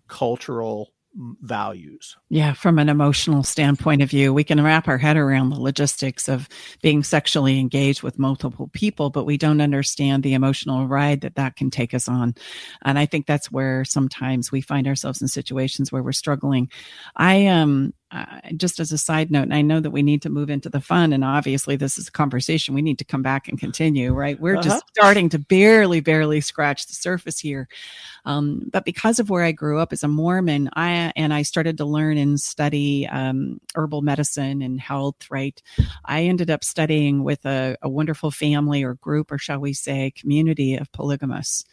[0.08, 0.94] cultural
[1.42, 5.60] values Yeah, from an emotional standpoint of view, we can wrap our head around the
[5.60, 6.48] logistics of
[6.84, 11.56] being sexually engaged with multiple people, but we don't understand the emotional ride that that
[11.56, 12.36] can take us on.
[12.84, 16.70] And I think that's where sometimes we find ourselves in situations where we're struggling.
[17.16, 20.30] I um uh, just as a side note, and I know that we need to
[20.30, 23.48] move into the fun, and obviously this is a conversation we need to come back
[23.48, 24.14] and continue.
[24.14, 24.40] Right?
[24.40, 24.64] We're Uh-huh.
[24.64, 27.68] just starting to barely, barely scratch the surface here.
[28.26, 31.78] Um, but because of where I grew up as a Mormon, I and I started
[31.78, 35.30] to learn and study um, herbal medicine and health.
[35.30, 35.62] Right,
[36.06, 40.12] I ended up studying with a, a wonderful family or group, or shall we say,
[40.12, 41.66] community of polygamists.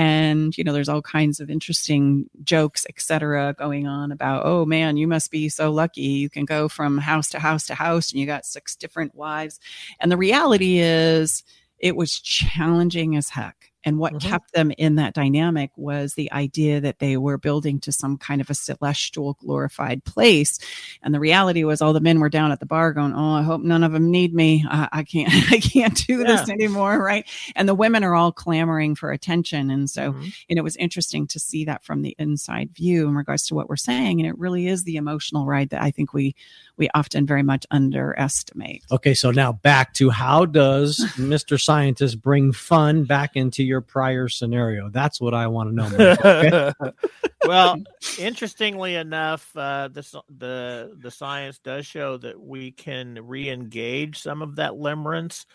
[0.00, 4.96] And you know, there's all kinds of interesting jokes, etc., going on about, oh man,
[4.96, 6.00] you must be so lucky.
[6.00, 9.60] You can go from house to house to house, and you got six different wives.
[10.00, 11.44] And the reality is,
[11.78, 13.72] it was challenging as heck.
[13.84, 14.20] And what Mhm.
[14.20, 18.40] kept them in that dynamic was the idea that they were building to some kind
[18.40, 20.58] of a celestial glorified place.
[21.02, 23.42] And the reality was all the men were down at the bar going, Oh, I
[23.42, 24.64] hope none of them need me.
[24.68, 26.98] I, I can't, I can't do this anymore.
[27.02, 27.26] Right.
[27.56, 29.70] And the women are all clamoring for attention.
[29.70, 30.34] And so, Mhm.
[30.50, 33.68] and it was interesting to see that from the inside view in regards to what
[33.68, 34.20] we're saying.
[34.20, 36.34] And it really is the emotional ride that I think we,
[36.76, 38.82] we often very much underestimate.
[38.90, 41.58] Okay, so now back to how does Mr.
[41.60, 44.90] Scientist bring fun back into your prior scenario?
[44.90, 45.88] That's what I want to know.
[45.90, 46.72] Mike, okay?
[47.46, 47.76] well,
[48.18, 54.56] interestingly enough, uh, the the the science does show that we can re-engage some of
[54.56, 55.46] that limerence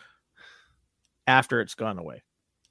[1.27, 2.21] after it's gone away.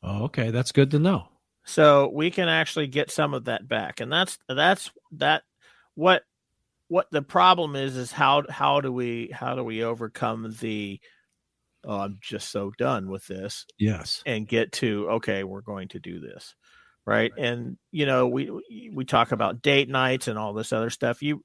[0.03, 1.29] oh, okay, that's good to know.
[1.65, 5.43] So we can actually get some of that back, and that's that's that.
[5.95, 6.23] What
[6.89, 11.01] what the problem is is how how do we how do we overcome the
[11.85, 14.23] oh I'm just so done with this Yes.
[14.27, 16.55] and get to okay we're going to do this
[17.07, 17.33] right?
[17.37, 21.23] And you know we we talk about date nights and all this other stuff.
[21.23, 21.43] You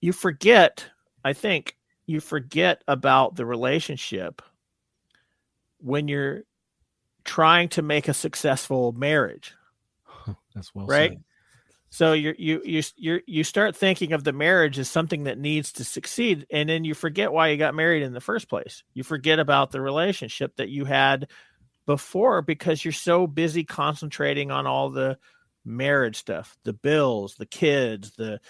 [0.00, 0.84] you forget
[1.24, 1.76] i think
[2.06, 4.42] you forget about the relationship
[5.78, 6.42] when you're
[7.24, 9.54] trying to make a successful marriage.
[10.54, 11.12] That's well right?
[11.12, 11.24] said.
[11.92, 15.72] So you you you you you start thinking of the marriage as something that needs
[15.72, 18.82] to succeed and then you forget why you got married in the first place.
[18.94, 21.28] You forget about the relationship that you had
[21.84, 25.18] before because you're so busy concentrating on all the
[25.66, 28.40] marriage stuff the bills the kids the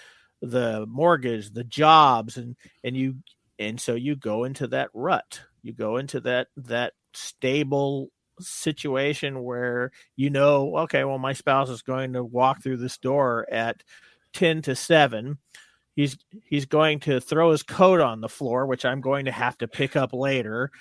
[0.41, 3.15] the mortgage the jobs and and you
[3.59, 5.41] and so you go into that rut.
[5.61, 8.09] You go into that that stable
[8.39, 13.45] situation where you know okay well my spouse is going to walk through this door
[13.51, 13.83] at
[14.33, 15.37] 10 to 7
[15.95, 19.57] he's he's going to throw his coat on the floor which i'm going to have
[19.57, 20.71] to pick up later.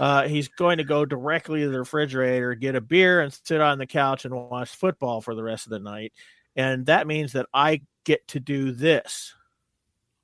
[0.00, 3.78] Uh, he's going to go directly to the refrigerator get a beer and sit on
[3.78, 6.12] the couch and watch football for the rest of the night.
[6.56, 9.34] And that means that i get to do this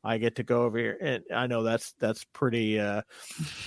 [0.04, 3.02] i get to go over here and i know that's that's pretty uh,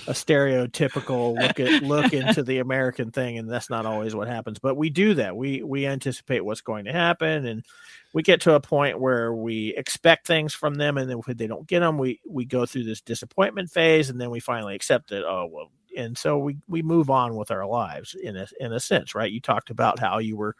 [0.06, 4.58] a stereotypical look at look into the american thing and that's not always what happens
[4.58, 5.36] but we do that.
[5.36, 7.64] We we anticipate what's going to happen and
[8.12, 11.46] we get to a point where we expect things from them and then if they
[11.46, 15.12] don't get them we we go through this disappointment phase and then we finally accept
[15.12, 18.72] it oh well and so we we move on with our lives in a in
[18.72, 19.32] a sense right?
[19.32, 20.54] You talked about how you were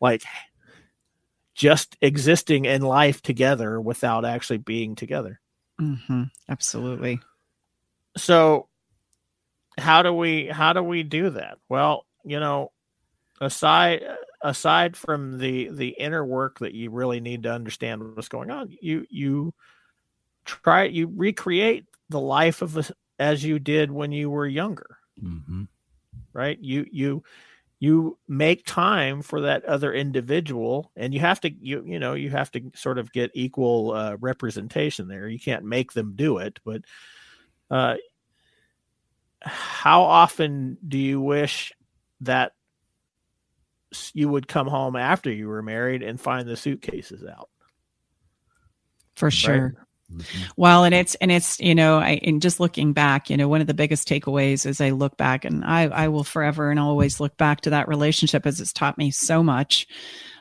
[0.00, 0.24] like
[1.54, 5.40] just existing in life together without actually being together.
[5.78, 7.20] Hmm Absolutely.
[8.16, 8.68] so
[9.78, 11.58] how do we how do we do that?
[11.68, 12.72] Well you know
[13.40, 14.02] aside
[14.42, 18.76] aside from the the inner work that you really need to understand what's going on
[18.80, 19.52] you you
[20.44, 22.84] try you recreate the life of a,
[23.18, 24.98] as you did when you were younger.
[25.22, 25.68] Mhm.
[26.32, 26.58] right?
[26.60, 27.22] You you
[27.80, 32.30] you make time for that other individual and you have to you you know you
[32.30, 35.28] have to sort of get equal uh, representation there.
[35.28, 36.82] You can't make them do it but
[37.70, 37.96] uh
[39.42, 41.72] how often do you wish
[42.22, 42.52] that
[44.12, 47.48] you would come home after you were married and find the suitcases out?
[49.16, 49.86] For sure.
[50.14, 50.48] Mhm.
[50.56, 53.60] Well, and it's and it's you know, I and just looking back, you know, one
[53.60, 57.20] of the biggest takeaways as I look back, and I I will forever and always
[57.20, 59.86] look back to that relationship as it's taught me so much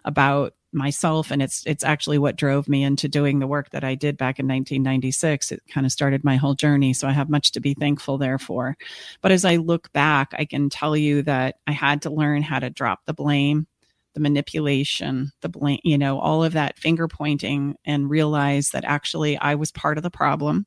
[0.06, 3.96] about myself, and it's it's actually what drove me into doing the work that I
[3.96, 5.52] did back in 1996.
[5.52, 8.40] It kind of started my whole journey, so I have much to be thankful there
[8.40, 8.76] for.
[9.22, 12.60] But as I look back, I can tell you that I had to learn how
[12.60, 13.66] to drop the blame
[14.14, 19.38] the manipulation, the blame, you know, all of that finger pointing and realize that actually
[19.38, 20.66] I was part of the problem.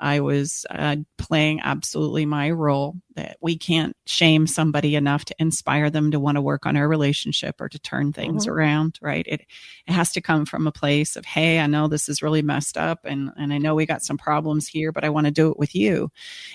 [0.00, 5.90] I was uh, playing absolutely my role, that we can't shame somebody enough to inspire
[5.90, 8.50] them to want to work on our relationship or to turn things Mhm.
[8.50, 9.26] around, right?
[9.28, 9.42] It,
[9.86, 12.76] it has to come from a place of, hey, I know this is really messed
[12.76, 15.50] up and, and I know we got some problems here, but I want to do
[15.50, 16.10] it with you.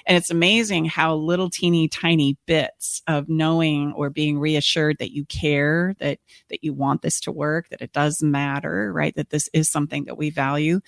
[0.05, 5.25] And it's amazing how little teeny tiny bits of knowing or being reassured that you
[5.25, 9.15] care, that that you want this to work, that it does matter, right?
[9.15, 10.79] That this is something that we value.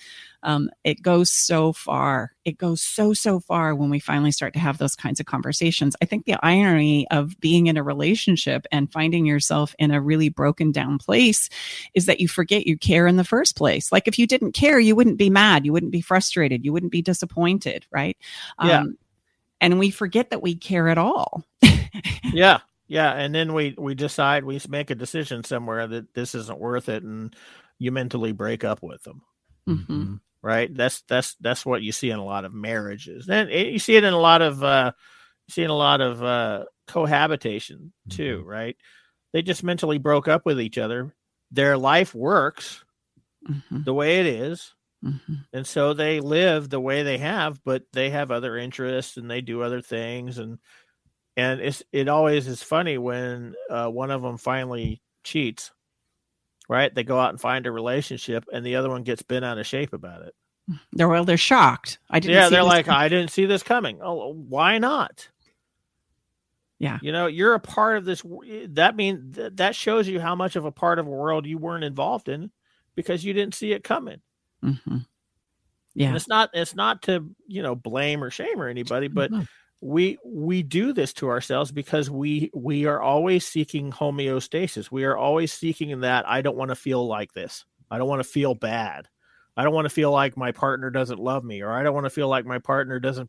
[0.42, 2.32] Um, it goes so far.
[2.44, 5.59] It goes so, so far when we finally start to have those kinds of conversations.
[5.62, 10.28] I think the irony of being in a relationship and finding yourself in a really
[10.28, 11.48] broken down place
[11.94, 13.92] is that you forget you care in the first place.
[13.92, 16.92] Like if you didn't care, you wouldn't be mad, you wouldn't be frustrated, you wouldn't
[16.92, 18.16] be disappointed, right?
[18.62, 18.80] Yeah.
[18.80, 18.96] Um,
[19.60, 21.44] and we forget that we care at all.
[22.32, 22.58] yeah
[22.88, 26.88] yeah and then we we decide we make a decision somewhere that this isn't worth
[26.88, 27.34] it and
[27.78, 29.22] you mentally break up with them
[29.66, 33.78] hmm right that's that's that's what you see in a lot of marriages and you
[33.78, 34.90] see it in a lot of uh
[35.50, 38.76] you see in a lot of uh cohabitation too right?
[39.32, 41.14] They just mentally broke up with each other.
[41.50, 42.84] Their life works
[43.46, 44.74] hmm the way it is.
[45.02, 49.30] Hmm and so they live the way they have but they have other interests and
[49.30, 50.38] they do other things.
[50.38, 50.58] And
[51.36, 55.70] and it's it always is funny when uh, one of them finally cheats
[56.68, 56.94] right?
[56.94, 59.66] They go out and find a relationship and the other one gets bent out of
[59.66, 60.34] shape about it.
[60.92, 61.98] They're well, they're shocked.
[62.08, 62.36] I didn't.
[62.36, 63.00] yeah see they're like coming.
[63.00, 63.98] i didn't see this coming.
[64.02, 65.28] Oh why not
[66.80, 66.98] Yeah.
[67.02, 68.24] You know, you're a part of this.
[68.70, 71.84] That means that shows you how much of a part of a world you weren't
[71.84, 72.50] involved in
[72.96, 74.22] because you didn't see it coming.
[74.64, 74.98] Mm-hmm.
[75.94, 76.08] Yeah.
[76.08, 79.30] And it's not it's not to, you know, blame or shame or anybody, but
[79.82, 84.90] we we do this to ourselves because we we are always seeking homeostasis.
[84.90, 87.66] We are always seeking that I don't want to feel like this.
[87.90, 89.06] I don't want to feel bad.
[89.54, 92.06] I don't want to feel like my partner doesn't love me or I don't want
[92.06, 93.28] to feel like my partner doesn't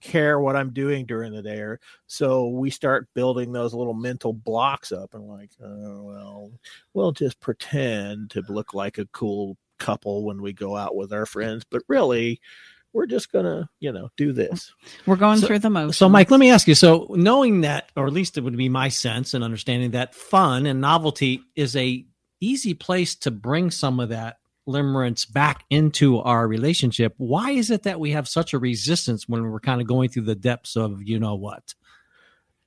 [0.00, 1.58] care what I'm doing during the day.
[1.58, 6.50] Or so we start building those little mental blocks up and like, oh well,
[6.94, 11.26] we'll just pretend to look like a cool couple when we go out with our
[11.26, 12.40] friends, but really
[12.92, 14.36] we're just gonna, you know, do mm.
[14.36, 14.72] this.
[15.06, 15.96] We're going So- through the motions.
[15.96, 16.74] So, Mike, let me ask you.
[16.74, 20.66] So, knowing that, or at least it would be my sense and understanding that fun
[20.66, 22.04] and novelty is a
[22.40, 24.38] easy place to bring some of that
[24.70, 27.14] limerence back into our relationship.
[27.18, 30.22] Why is it that we have such a resistance when we're kind of going through
[30.24, 31.74] the depths of you know what?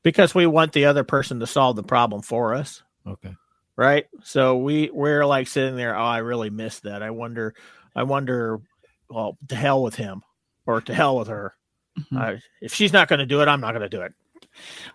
[0.03, 2.81] Because we want the other person to solve the problem for us.
[3.07, 3.33] Okay.
[3.75, 7.53] right so we we're like sitting there oh i really missed that i wonder
[7.95, 8.61] i wonder
[9.09, 10.21] well to hell with him
[10.65, 11.53] or to hell with her
[11.99, 12.17] Mhm.
[12.17, 14.13] I, if she's not going to do it i'm not going to do it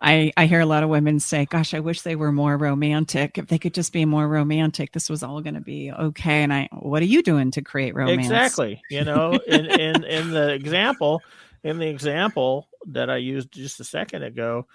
[0.00, 3.38] I, I hear a lot of women say, Gosh, I wish they were more romantic.
[3.38, 6.42] If they could just be more romantic, this was all going to be okay.
[6.42, 8.26] And I, what are you doing to create romance?
[8.26, 11.22] exactly you know in, in in the example
[11.64, 14.66] in the example that i used just a second ago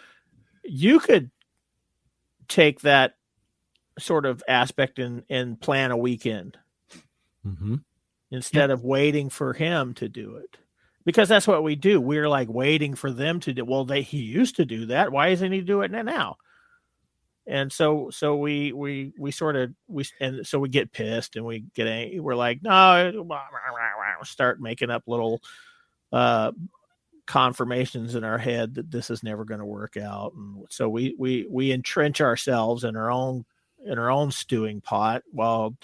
[0.63, 1.31] you could
[2.47, 3.15] take that
[3.99, 6.57] sort of aspect and and plan a weekend
[7.45, 7.75] Mm-hmm.
[8.31, 10.57] instead of waiting for him to do it
[11.06, 11.99] because that's what we do.
[11.99, 15.12] We're like waiting for them to do well they he used to do that.
[15.12, 16.38] Why isn't he doing it now?
[17.45, 21.45] And so so we we we sort of we and so we get pissed and
[21.45, 22.20] we get angry.
[22.20, 23.28] we're like no
[24.24, 25.41] start making up little
[26.14, 26.54] uh
[27.26, 30.34] confirmations in our head that this is never going to work out.
[30.34, 33.45] And so we we we entrench ourselves in our own
[33.86, 35.76] in our own stewing pot while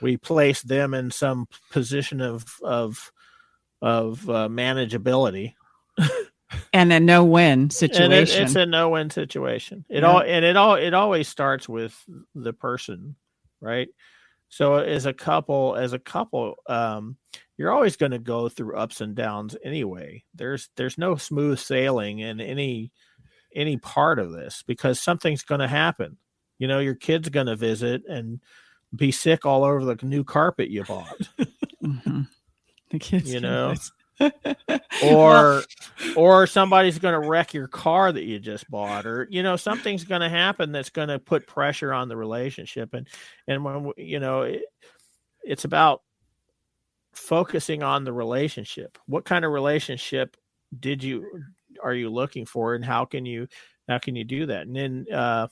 [0.00, 3.12] we place them in some position of of
[3.82, 5.54] of uh, manageability
[6.72, 8.42] And a no win and it, situation.
[8.42, 10.08] it's a no-win situation it Yeah.
[10.10, 11.94] all and it all it always starts with
[12.34, 13.16] the person
[13.60, 13.88] right
[14.48, 17.16] so as a couple as a couple um
[17.56, 22.20] you're always going to go through ups and downs anyway there's there's no smooth sailing
[22.20, 22.92] in any
[23.54, 26.16] any part of this because something's going to happen
[26.58, 28.40] you know your kid's going to visit and
[28.94, 31.28] be sick all over the new carpet you bought
[31.82, 32.28] Mhm.
[32.90, 33.74] The kids You know,
[35.04, 35.62] or
[36.16, 40.04] or somebody's going to wreck your car that you just bought or you know something's
[40.04, 42.94] going to happen that's going to put pressure on the relationship.
[42.94, 43.08] And
[43.46, 44.62] and when you know it,
[45.44, 46.02] it's about
[47.12, 48.98] focusing on the relationship.
[49.06, 50.36] What kind of relationship
[50.78, 51.26] did you
[51.82, 53.48] are you looking for and how can you
[53.88, 54.66] how can you do that?
[54.66, 55.48] And then uh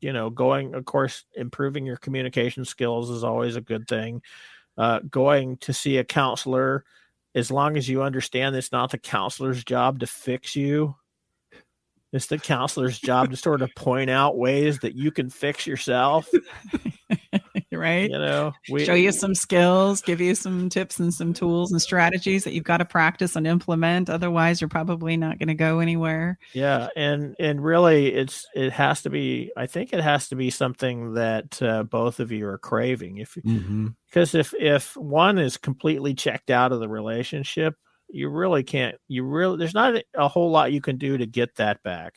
[0.00, 4.22] you know going of course improving your communication skills is always a good thing
[4.76, 6.84] uh going to see a counselor.
[7.34, 10.96] As long as you understand it's not the counselor's job to fix you
[12.14, 16.28] it's the counselor's job to sort of point out ways that you can fix yourself
[17.72, 18.08] right?
[18.10, 21.82] you know we Show you some skills, give you some tips and some tools and
[21.82, 24.08] strategies that you've got to practice and implement.
[24.08, 26.38] Otherwise, you're probably not going to go anywhere.
[26.52, 30.50] yeah and and really it's it has to be i think it has to be
[30.50, 33.88] something that uh, both of you are craving if Mm-hmm.
[34.08, 37.74] because if if one is completely checked out of the relationship
[38.08, 41.54] you really can't you really there's not a whole lot you can do to get
[41.56, 42.14] that back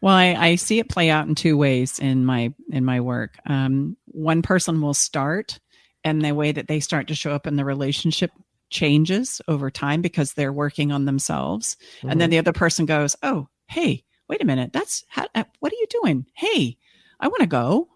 [0.00, 3.38] Well, I, I see it play out in two ways in my in my work.
[3.46, 5.60] Um, one person will start,
[6.04, 8.30] and the way that they start to show up in the relationship
[8.70, 11.76] changes over time because they're working on themselves.
[12.02, 14.72] And then the other person goes, "Oh, hey, wait a minute.
[14.72, 16.26] That's how, uh, what are you doing?
[16.34, 16.76] Hey,
[17.20, 17.88] I want to go.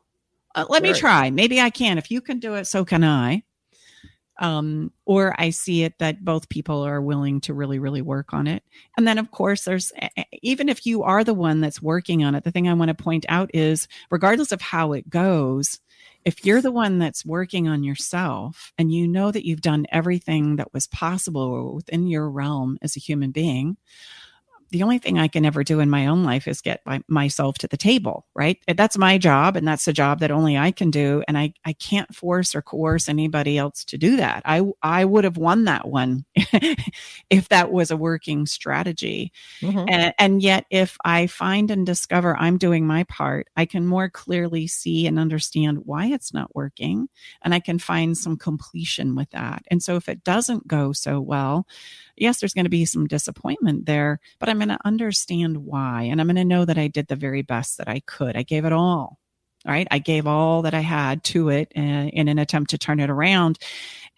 [0.55, 1.31] Uh, let me try.
[1.31, 1.97] Maybe I can.
[1.97, 3.45] If you can do it, so can I."
[4.39, 8.47] Um, or I see it that both people are willing to really, really work on
[8.47, 8.63] it.
[8.97, 9.93] And then, of course, there's
[10.43, 13.03] even if you are the one that's working on it, the thing I want to
[13.03, 15.81] point out is regardless of how it goes,
[16.25, 20.57] if you're the one that's working on yourself and you know that you've done everything
[20.57, 23.77] that was possible within your realm as a human being,
[24.73, 27.59] the only thing I can ever do in my own life is get my, myself
[27.59, 28.59] to the table, right?
[28.67, 31.23] That's my job, and that's the job that only I can do.
[31.29, 34.43] And I, I can't force or coerce anybody else to do that.
[34.47, 36.25] I, I would have won that one
[37.31, 39.31] if that was a working strategy.
[39.61, 39.87] Mhm.
[39.91, 44.09] And, and yet, if I find and discover I'm doing my part, I can more
[44.09, 47.09] clearly see and understand why it's not working.
[47.43, 49.65] And I can find some completion with that.
[49.71, 51.67] And so, if it doesn't go so well,
[52.17, 56.05] yes, there's going to be some disappointment there, but I'm going to understand why.
[56.05, 58.37] And I'm going to know that I did the very best that I could.
[58.37, 59.19] I gave it all.
[59.65, 59.87] Right.
[59.93, 63.11] I gave all that I had to it in, in an attempt to turn it
[63.11, 63.61] around.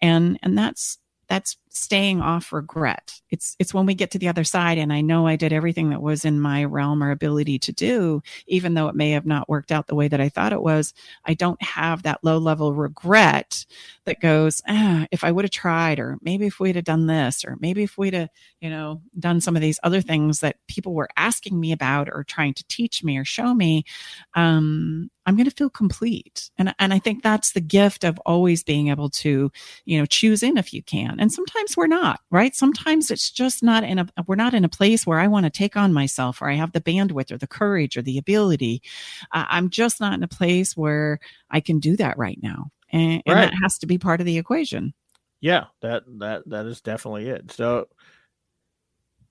[0.01, 3.21] And, and that's, that's staying off regret.
[3.31, 5.91] It's it's when we get to the other side and I know I did everything
[5.91, 9.49] that was in my realm or ability to do, even though it may have not
[9.49, 10.95] worked out the way that I thought it was.
[11.25, 13.67] I don't have that low level regret
[14.05, 17.45] that goes, ah, if I would have tried, or maybe if we'd have done this,
[17.45, 18.29] or maybe if we'd have,
[18.61, 22.23] you know, done some of these other things that people were asking me about or
[22.25, 23.85] trying to teach me or show me,
[24.35, 26.51] um, I'm going to feel complete.
[26.59, 29.51] And, and I think that's the gift of always being able to,
[29.87, 31.19] you know, choose in if you can.
[31.19, 32.55] And sometimes we're not, right?
[32.55, 35.51] Sometimes it's just not in a, we're not in a place where I want to
[35.51, 38.83] take on myself or I have the bandwidth or the courage or the ability.
[39.33, 41.19] Uh, I'm just not in a place where
[41.51, 42.71] I can do that right now.
[42.93, 43.51] And, and Right.
[43.51, 44.95] that has to be part of the equation.
[45.41, 47.53] Yeah, that that that is definitely it.
[47.53, 47.89] So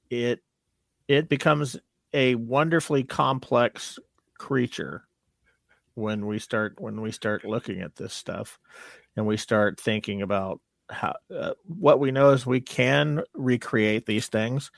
[0.10, 0.42] it
[1.08, 1.78] it becomes
[2.14, 3.98] a wonderfully complex
[4.38, 5.08] creature
[5.96, 8.60] when we start when we start looking at this stuff
[9.16, 10.60] and we start thinking about
[10.90, 14.72] how uh, what we know is we can recreate these things.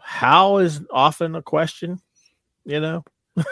[0.00, 2.00] How is often a question,
[2.64, 3.04] you know.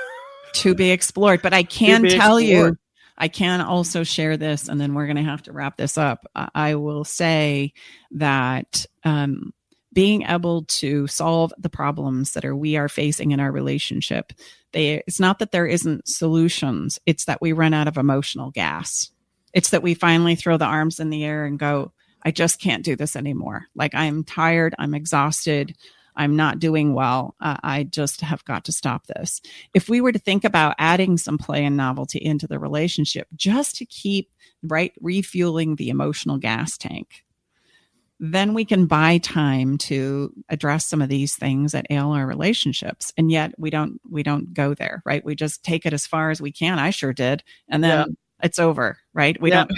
[0.55, 1.43] to be explored.
[1.43, 2.76] But I can tell you.
[3.18, 6.26] I can also share this, and then we're going to have to wrap this up.
[6.34, 7.72] I I will say
[8.12, 9.53] that um,
[9.93, 14.32] being able to solve the problems that are we are facing in our relationship,
[14.72, 19.12] they, it's not that there isn't solutions; it's that we run out of emotional gas.
[19.55, 21.92] It's that we finally throw the arms in the air and go,
[22.22, 23.66] "I just can't do this anymore.
[23.74, 24.74] Like I'm tired.
[24.78, 25.74] I'm exhausted."
[26.14, 27.34] I'm not doing well.
[27.40, 29.40] Uh, I just have got to stop this
[29.72, 33.76] if we were to think about adding some play and novelty into the relationship just
[33.76, 34.30] to keep
[34.62, 37.24] right refueling the emotional gas tank
[38.20, 43.12] then we can buy time to address some of these things that ail our relationships
[43.16, 46.30] and yet we don't we don't go there right we just take it as far
[46.30, 48.05] as we can i sure did and then Yeah.
[48.43, 49.64] It's over right we Yeah.
[49.64, 49.72] don't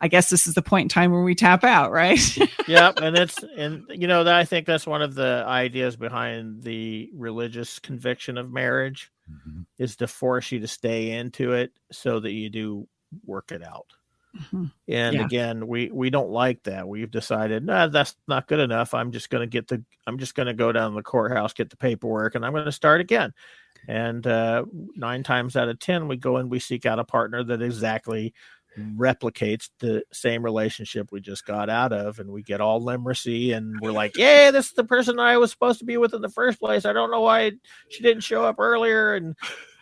[0.00, 2.20] i guess this is the point in time where we tap out right
[2.68, 6.62] yeah, and it's and you know that I think that's one of the ideas behind
[6.62, 9.10] the religious conviction of marriage
[9.78, 12.86] is to force you to stay into it so that you do
[13.24, 13.86] work it out.
[14.36, 14.70] Mhm.
[14.88, 15.24] And Yeah.
[15.24, 16.86] again, we we don't like that.
[16.86, 18.94] We've decided, nah, that's not good enough.
[18.94, 21.52] I'm just going to get the I'm just going to go down to the courthouse,
[21.52, 23.32] get the paperwork, and I'm going to start again.
[23.88, 24.64] And uh,
[24.96, 28.34] nine times out of ten, we go and we seek out a partner that exactly
[28.78, 33.78] replicates the same relationship we just got out of, and we get all limeracy, and
[33.80, 36.28] we're like, "Yeah, this is the person I was supposed to be with in the
[36.28, 36.84] first place.
[36.84, 37.52] I don't know why
[37.88, 39.36] she didn't show up earlier, and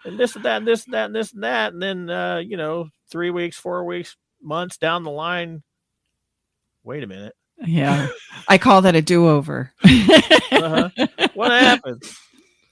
[0.04, 2.38] and this and that, and this and that, and this and that." And then, uh,
[2.38, 5.62] you know, three weeks, four weeks, months down the line,
[6.82, 7.34] wait a minute,
[7.66, 8.08] yeah
[8.46, 10.88] i call that a do-over uh-huh.
[11.34, 12.02] what happened?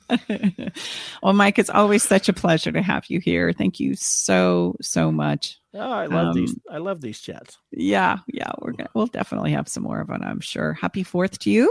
[1.22, 3.52] well, Mike, it's always such a pleasure to have you here.
[3.52, 5.58] Thank you so so much.
[5.74, 6.52] Oh, I love these.
[6.52, 7.58] Um, I love these chats.
[7.72, 10.22] Yeah, yeah, we're gonna we'll definitely have some more of it.
[10.22, 10.72] I'm sure.
[10.74, 11.70] Happy Fourth to you,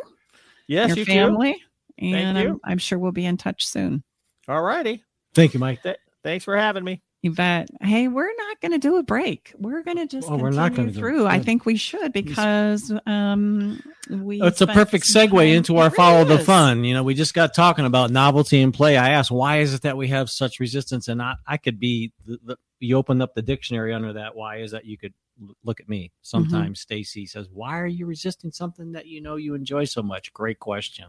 [0.67, 1.61] Yes, your you family,
[1.99, 2.49] Thank and you.
[2.49, 4.03] I'm, I'm sure we'll be in touch soon.
[4.47, 5.03] All righty.
[5.33, 5.81] Thank you, Mike.
[6.23, 7.03] Thanks for having me.
[7.25, 7.69] You bet.
[7.81, 9.51] Hey, we're not going to do a break.
[9.57, 11.01] We're going to just Oh, continue we're not gonna do it.
[11.01, 11.25] through.
[11.25, 14.39] I think we should because um we.
[14.43, 16.83] It's a perfect segue time- into our follow really the fun.
[16.83, 18.95] You know, we just got talking about novelty and play.
[18.95, 21.07] I asked, why is it that we have such resistance?
[21.07, 24.35] And I, I could be, the, the, you opened up the dictionary under that.
[24.35, 25.13] Why is that you could
[25.63, 26.11] look at me?
[26.21, 30.31] Sometimes Stacy says, why are you resisting something that you know you enjoy so much?
[30.31, 31.07] Great question.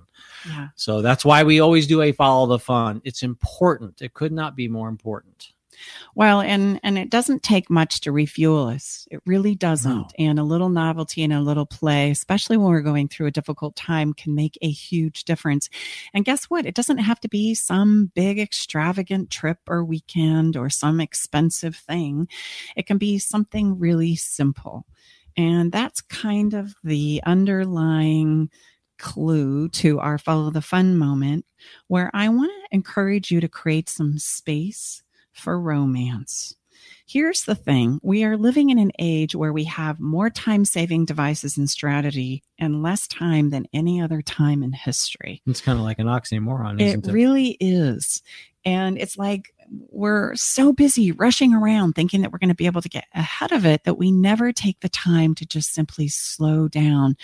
[0.48, 0.68] Yeah.
[0.76, 3.02] So that's why we always do a follow the fun.
[3.04, 4.00] It's important.
[4.00, 5.52] It could not be more important.
[6.14, 9.06] Well, and and it doesn't take much to refuel us.
[9.10, 9.94] It really doesn't.
[9.94, 10.08] No.
[10.18, 13.76] And a little novelty and a little play, especially when we're going through a difficult
[13.76, 15.68] time, can make a huge difference.
[16.14, 16.66] And guess what?
[16.66, 22.28] It doesn't have to be some big extravagant trip or weekend or some expensive thing.
[22.76, 24.86] It can be something really simple.
[25.36, 28.50] And that's kind of the underlying
[28.98, 31.44] clue to our follow the fun moment
[31.88, 35.02] where I want to encourage you to create some space
[35.36, 36.54] for romance.
[37.06, 41.04] Here's the thing we are living in an age where we have more time saving
[41.04, 45.42] devices and strategy and less time than any other time in history.
[45.46, 47.12] It's kind of like an oxymoron, It it?
[47.12, 48.22] really is.
[48.64, 49.52] And it's like
[49.90, 53.52] we're so busy rushing around thinking that we're going to be able to get ahead
[53.52, 57.16] of it that we never take the time to just simply slow down.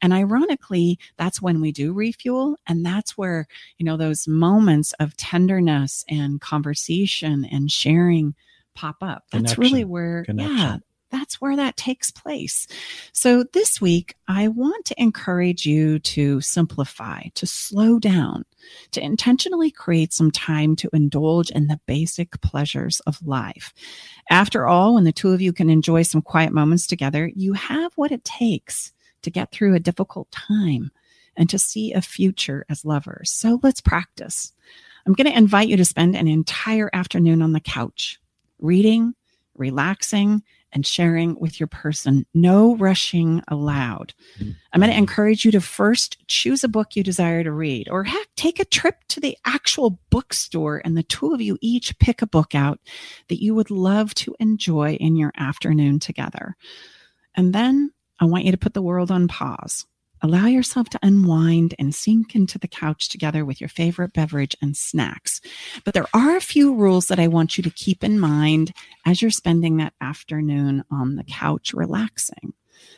[0.00, 2.56] And ironically, that's when we do refuel.
[2.66, 3.46] And that's where,
[3.78, 8.34] you know, those moments of tenderness and conversation and sharing
[8.74, 9.24] pop up.
[9.30, 9.62] That's Connection.
[9.62, 10.78] really where, yeah,
[11.10, 12.66] that's where that takes place.
[13.12, 18.44] So this week, I want to encourage you to simplify, to slow down,
[18.90, 23.72] to intentionally create some time to indulge in the basic pleasures of life.
[24.28, 27.92] After all, when the two of you can enjoy some quiet moments together, you have
[27.94, 30.90] what it takes to get through a difficult time
[31.36, 33.30] and to see a future as lovers.
[33.30, 34.52] So let's practice.
[35.06, 38.18] I'm going to invite you to spend an entire afternoon on the couch,
[38.58, 39.14] reading,
[39.54, 40.42] relaxing,
[40.72, 42.26] and sharing with your person.
[42.34, 44.12] No rushing allowed.
[44.40, 44.98] I'm going to mm-hmm.
[44.98, 48.64] encourage you to first choose a book you desire to read, or heck, take a
[48.64, 52.80] trip to the actual bookstore and the two of you each pick a book out
[53.28, 56.56] that you would love to enjoy in your afternoon together.
[57.36, 59.86] And then I want you to put the world on pause.
[60.24, 64.74] Allow yourself to unwind and sink into the couch together with your favorite beverage and
[64.74, 65.42] snacks.
[65.84, 68.72] But there are a few rules that I want you to keep in mind
[69.04, 72.54] as you're spending that afternoon on the couch relaxing.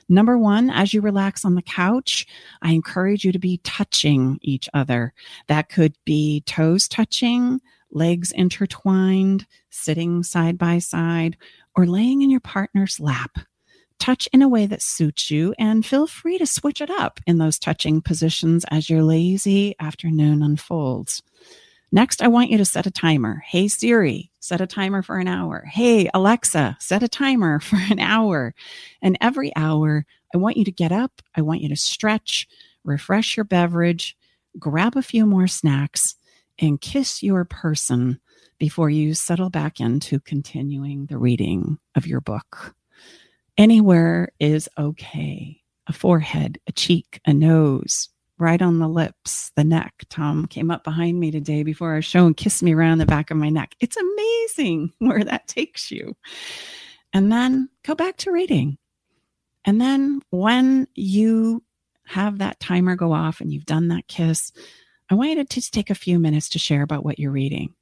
[0.09, 2.29] Number one, as you relax on the couch,
[2.63, 5.13] I encourage you to be touching each other.
[5.49, 7.61] That could be toes touching,
[7.91, 11.37] legs intertwined, sitting side by side,
[11.75, 13.37] or laying in your partner's lap
[13.99, 17.39] touch in a way that suits you and feel free to switch it up in
[17.39, 21.23] those touching positions as your lazy afternoon unfolds.
[21.93, 23.43] Next, I want you to set a timer.
[23.47, 25.65] Hey Siri, set a timer for an hour.
[25.71, 28.55] Hey Alexa, set a timer for an hour.
[29.01, 31.23] And every hour, I want you to get up.
[31.35, 32.49] I want you to stretch,
[32.85, 34.17] refresh your beverage,
[34.59, 36.17] grab a few more snacks,
[36.59, 38.21] and kiss your person
[38.59, 42.75] before you settle back into continuing the reading of your book.
[43.59, 45.61] Anywhere is okay.
[45.87, 49.95] A forehead, a cheek, a nose, right on the lips, the neck.
[50.11, 53.31] Tom came up behind me today before our show and kissed me around the back
[53.31, 53.75] of my neck.
[53.81, 56.17] It's amazing where that takes you.
[57.13, 58.79] And then go back to reading.
[59.65, 61.63] And then when you
[62.07, 64.53] have that timer go off and you've done that kiss,
[65.09, 67.75] I want you to just take a few minutes to share about what you're reading.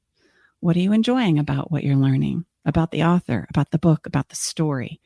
[0.60, 4.28] What are you enjoying about what you're learning, about the author, about the book, about
[4.28, 5.00] the story?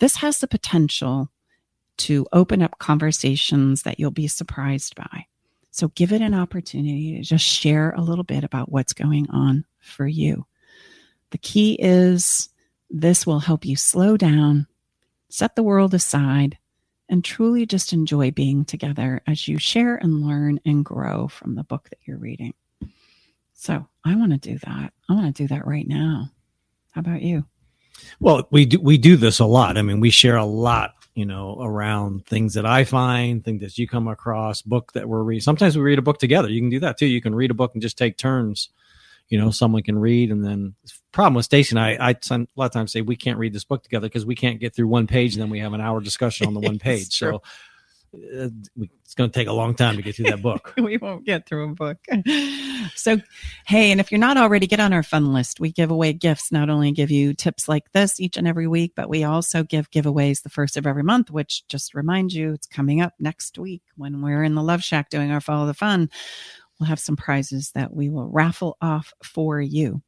[0.00, 1.30] This has the potential
[1.98, 5.26] to open up conversations that you'll be surprised by.
[5.70, 9.66] So give it an opportunity to just share a little bit about what's going on
[9.78, 10.46] for you.
[11.30, 12.48] The key is
[12.88, 14.66] this will help you slow down,
[15.28, 16.56] set the world aside,
[17.08, 21.64] and truly just enjoy being together as you share and learn and grow from the
[21.64, 22.54] book that you're reading.
[23.52, 24.92] So I want to do that.
[25.08, 26.30] I want to do that right now.
[26.92, 27.44] How about you?
[28.20, 29.76] Well, we do we do this a lot.
[29.76, 33.78] I mean, we share a lot, you know, around things that I find, things that
[33.78, 35.42] you come across, book that we're reading.
[35.42, 36.48] Sometimes we read a book together.
[36.48, 37.06] You can do that too.
[37.06, 38.70] You can read a book and just take turns.
[39.28, 40.74] You know, someone can read, and then
[41.12, 43.64] problem with Stacy and I, I a lot of times say we can't read this
[43.64, 46.00] book together because we can't get through one page, and then we have an hour
[46.00, 47.14] discussion on the one page.
[47.14, 47.42] so
[48.12, 50.74] Uh, it's going to take a long time to get through that book.
[50.78, 51.98] we won't get through a book.
[52.96, 53.18] so,
[53.66, 55.60] hey, and if you're not already, get on our fun list.
[55.60, 58.92] We give away gifts, not only give you tips like this each and every week,
[58.96, 62.66] but we also give giveaways the first of every month, which just remind you it's
[62.66, 66.10] coming up next week when we're in the Love Shack doing our Follow the Fun
[66.80, 70.02] we'll have some prizes that we will raffle off for you.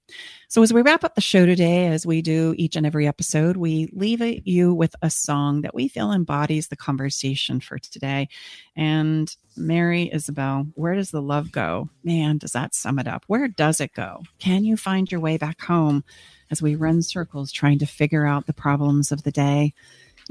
[0.48, 3.56] So, as we wrap up the show today, as we do each and every episode,
[3.56, 8.28] we leave you with a song that we feel embodies the conversation for today.
[8.74, 11.90] And Mary Isabel, where does the love go?
[12.02, 13.24] Man, does that sum it up?
[13.26, 14.22] Where does it go?
[14.38, 16.04] Can you find your way back home
[16.50, 19.74] as we run circles trying to figure out the problems of the day?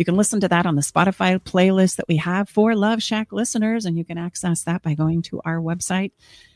[0.02, 3.32] You can listen to that on the Spotify playlist that we have for Love Shack
[3.32, 6.12] listeners, and you can access that by going to our website.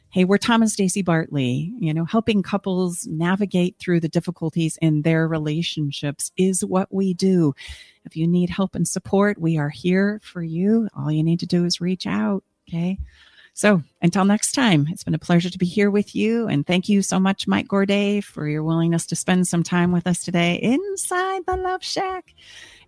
[0.10, 1.72] Hey, we're Tom and Stacy Bartley.
[1.78, 7.54] You know, helping couples navigate through the difficulties in their relationships is what we do.
[8.04, 10.90] If you need help and support, we are here for you.
[10.98, 12.44] All you need to do is reach out.
[12.68, 12.98] Okay.
[13.56, 16.50] So until next time, it's been a pleasure to be here with you.
[16.50, 20.06] And thank you so much, Mike Gourdet, for your willingness to spend some time with
[20.08, 22.34] us today inside the Love Shack.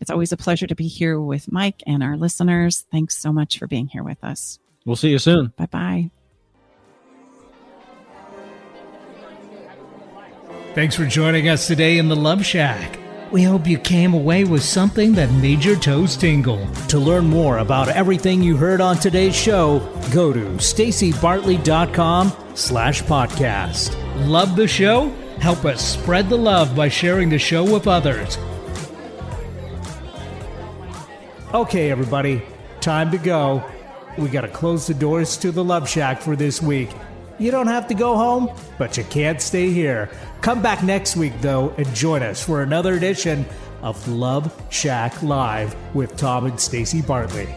[0.01, 2.85] It's always a pleasure to be here with Mike and our listeners.
[2.91, 4.59] Thanks so much for being here with us.
[4.85, 5.53] We'll see you soon.
[5.55, 6.11] Bye bye.
[10.75, 12.99] Thanks for joining us today in the Love Shack.
[13.31, 16.65] We hope you came away with something that made your toes tingle.
[16.87, 19.79] To learn more about everything you heard on today's show,
[20.13, 24.27] go to stacybartley.com slash podcast.
[24.27, 25.09] Love the show?
[25.39, 28.37] Help us spread the love by sharing the show with others.
[31.53, 32.41] Okay, everybody,
[32.79, 33.61] time to go.
[34.17, 36.89] We gotta close the doors to the Love Shack for this week.
[37.39, 38.49] You don't have to go home,
[38.79, 40.09] but you can't stay here.
[40.41, 43.45] Come back next week, though, and join us for another edition
[43.81, 47.47] of Love Shack Live with Tom and Stacy Bartley.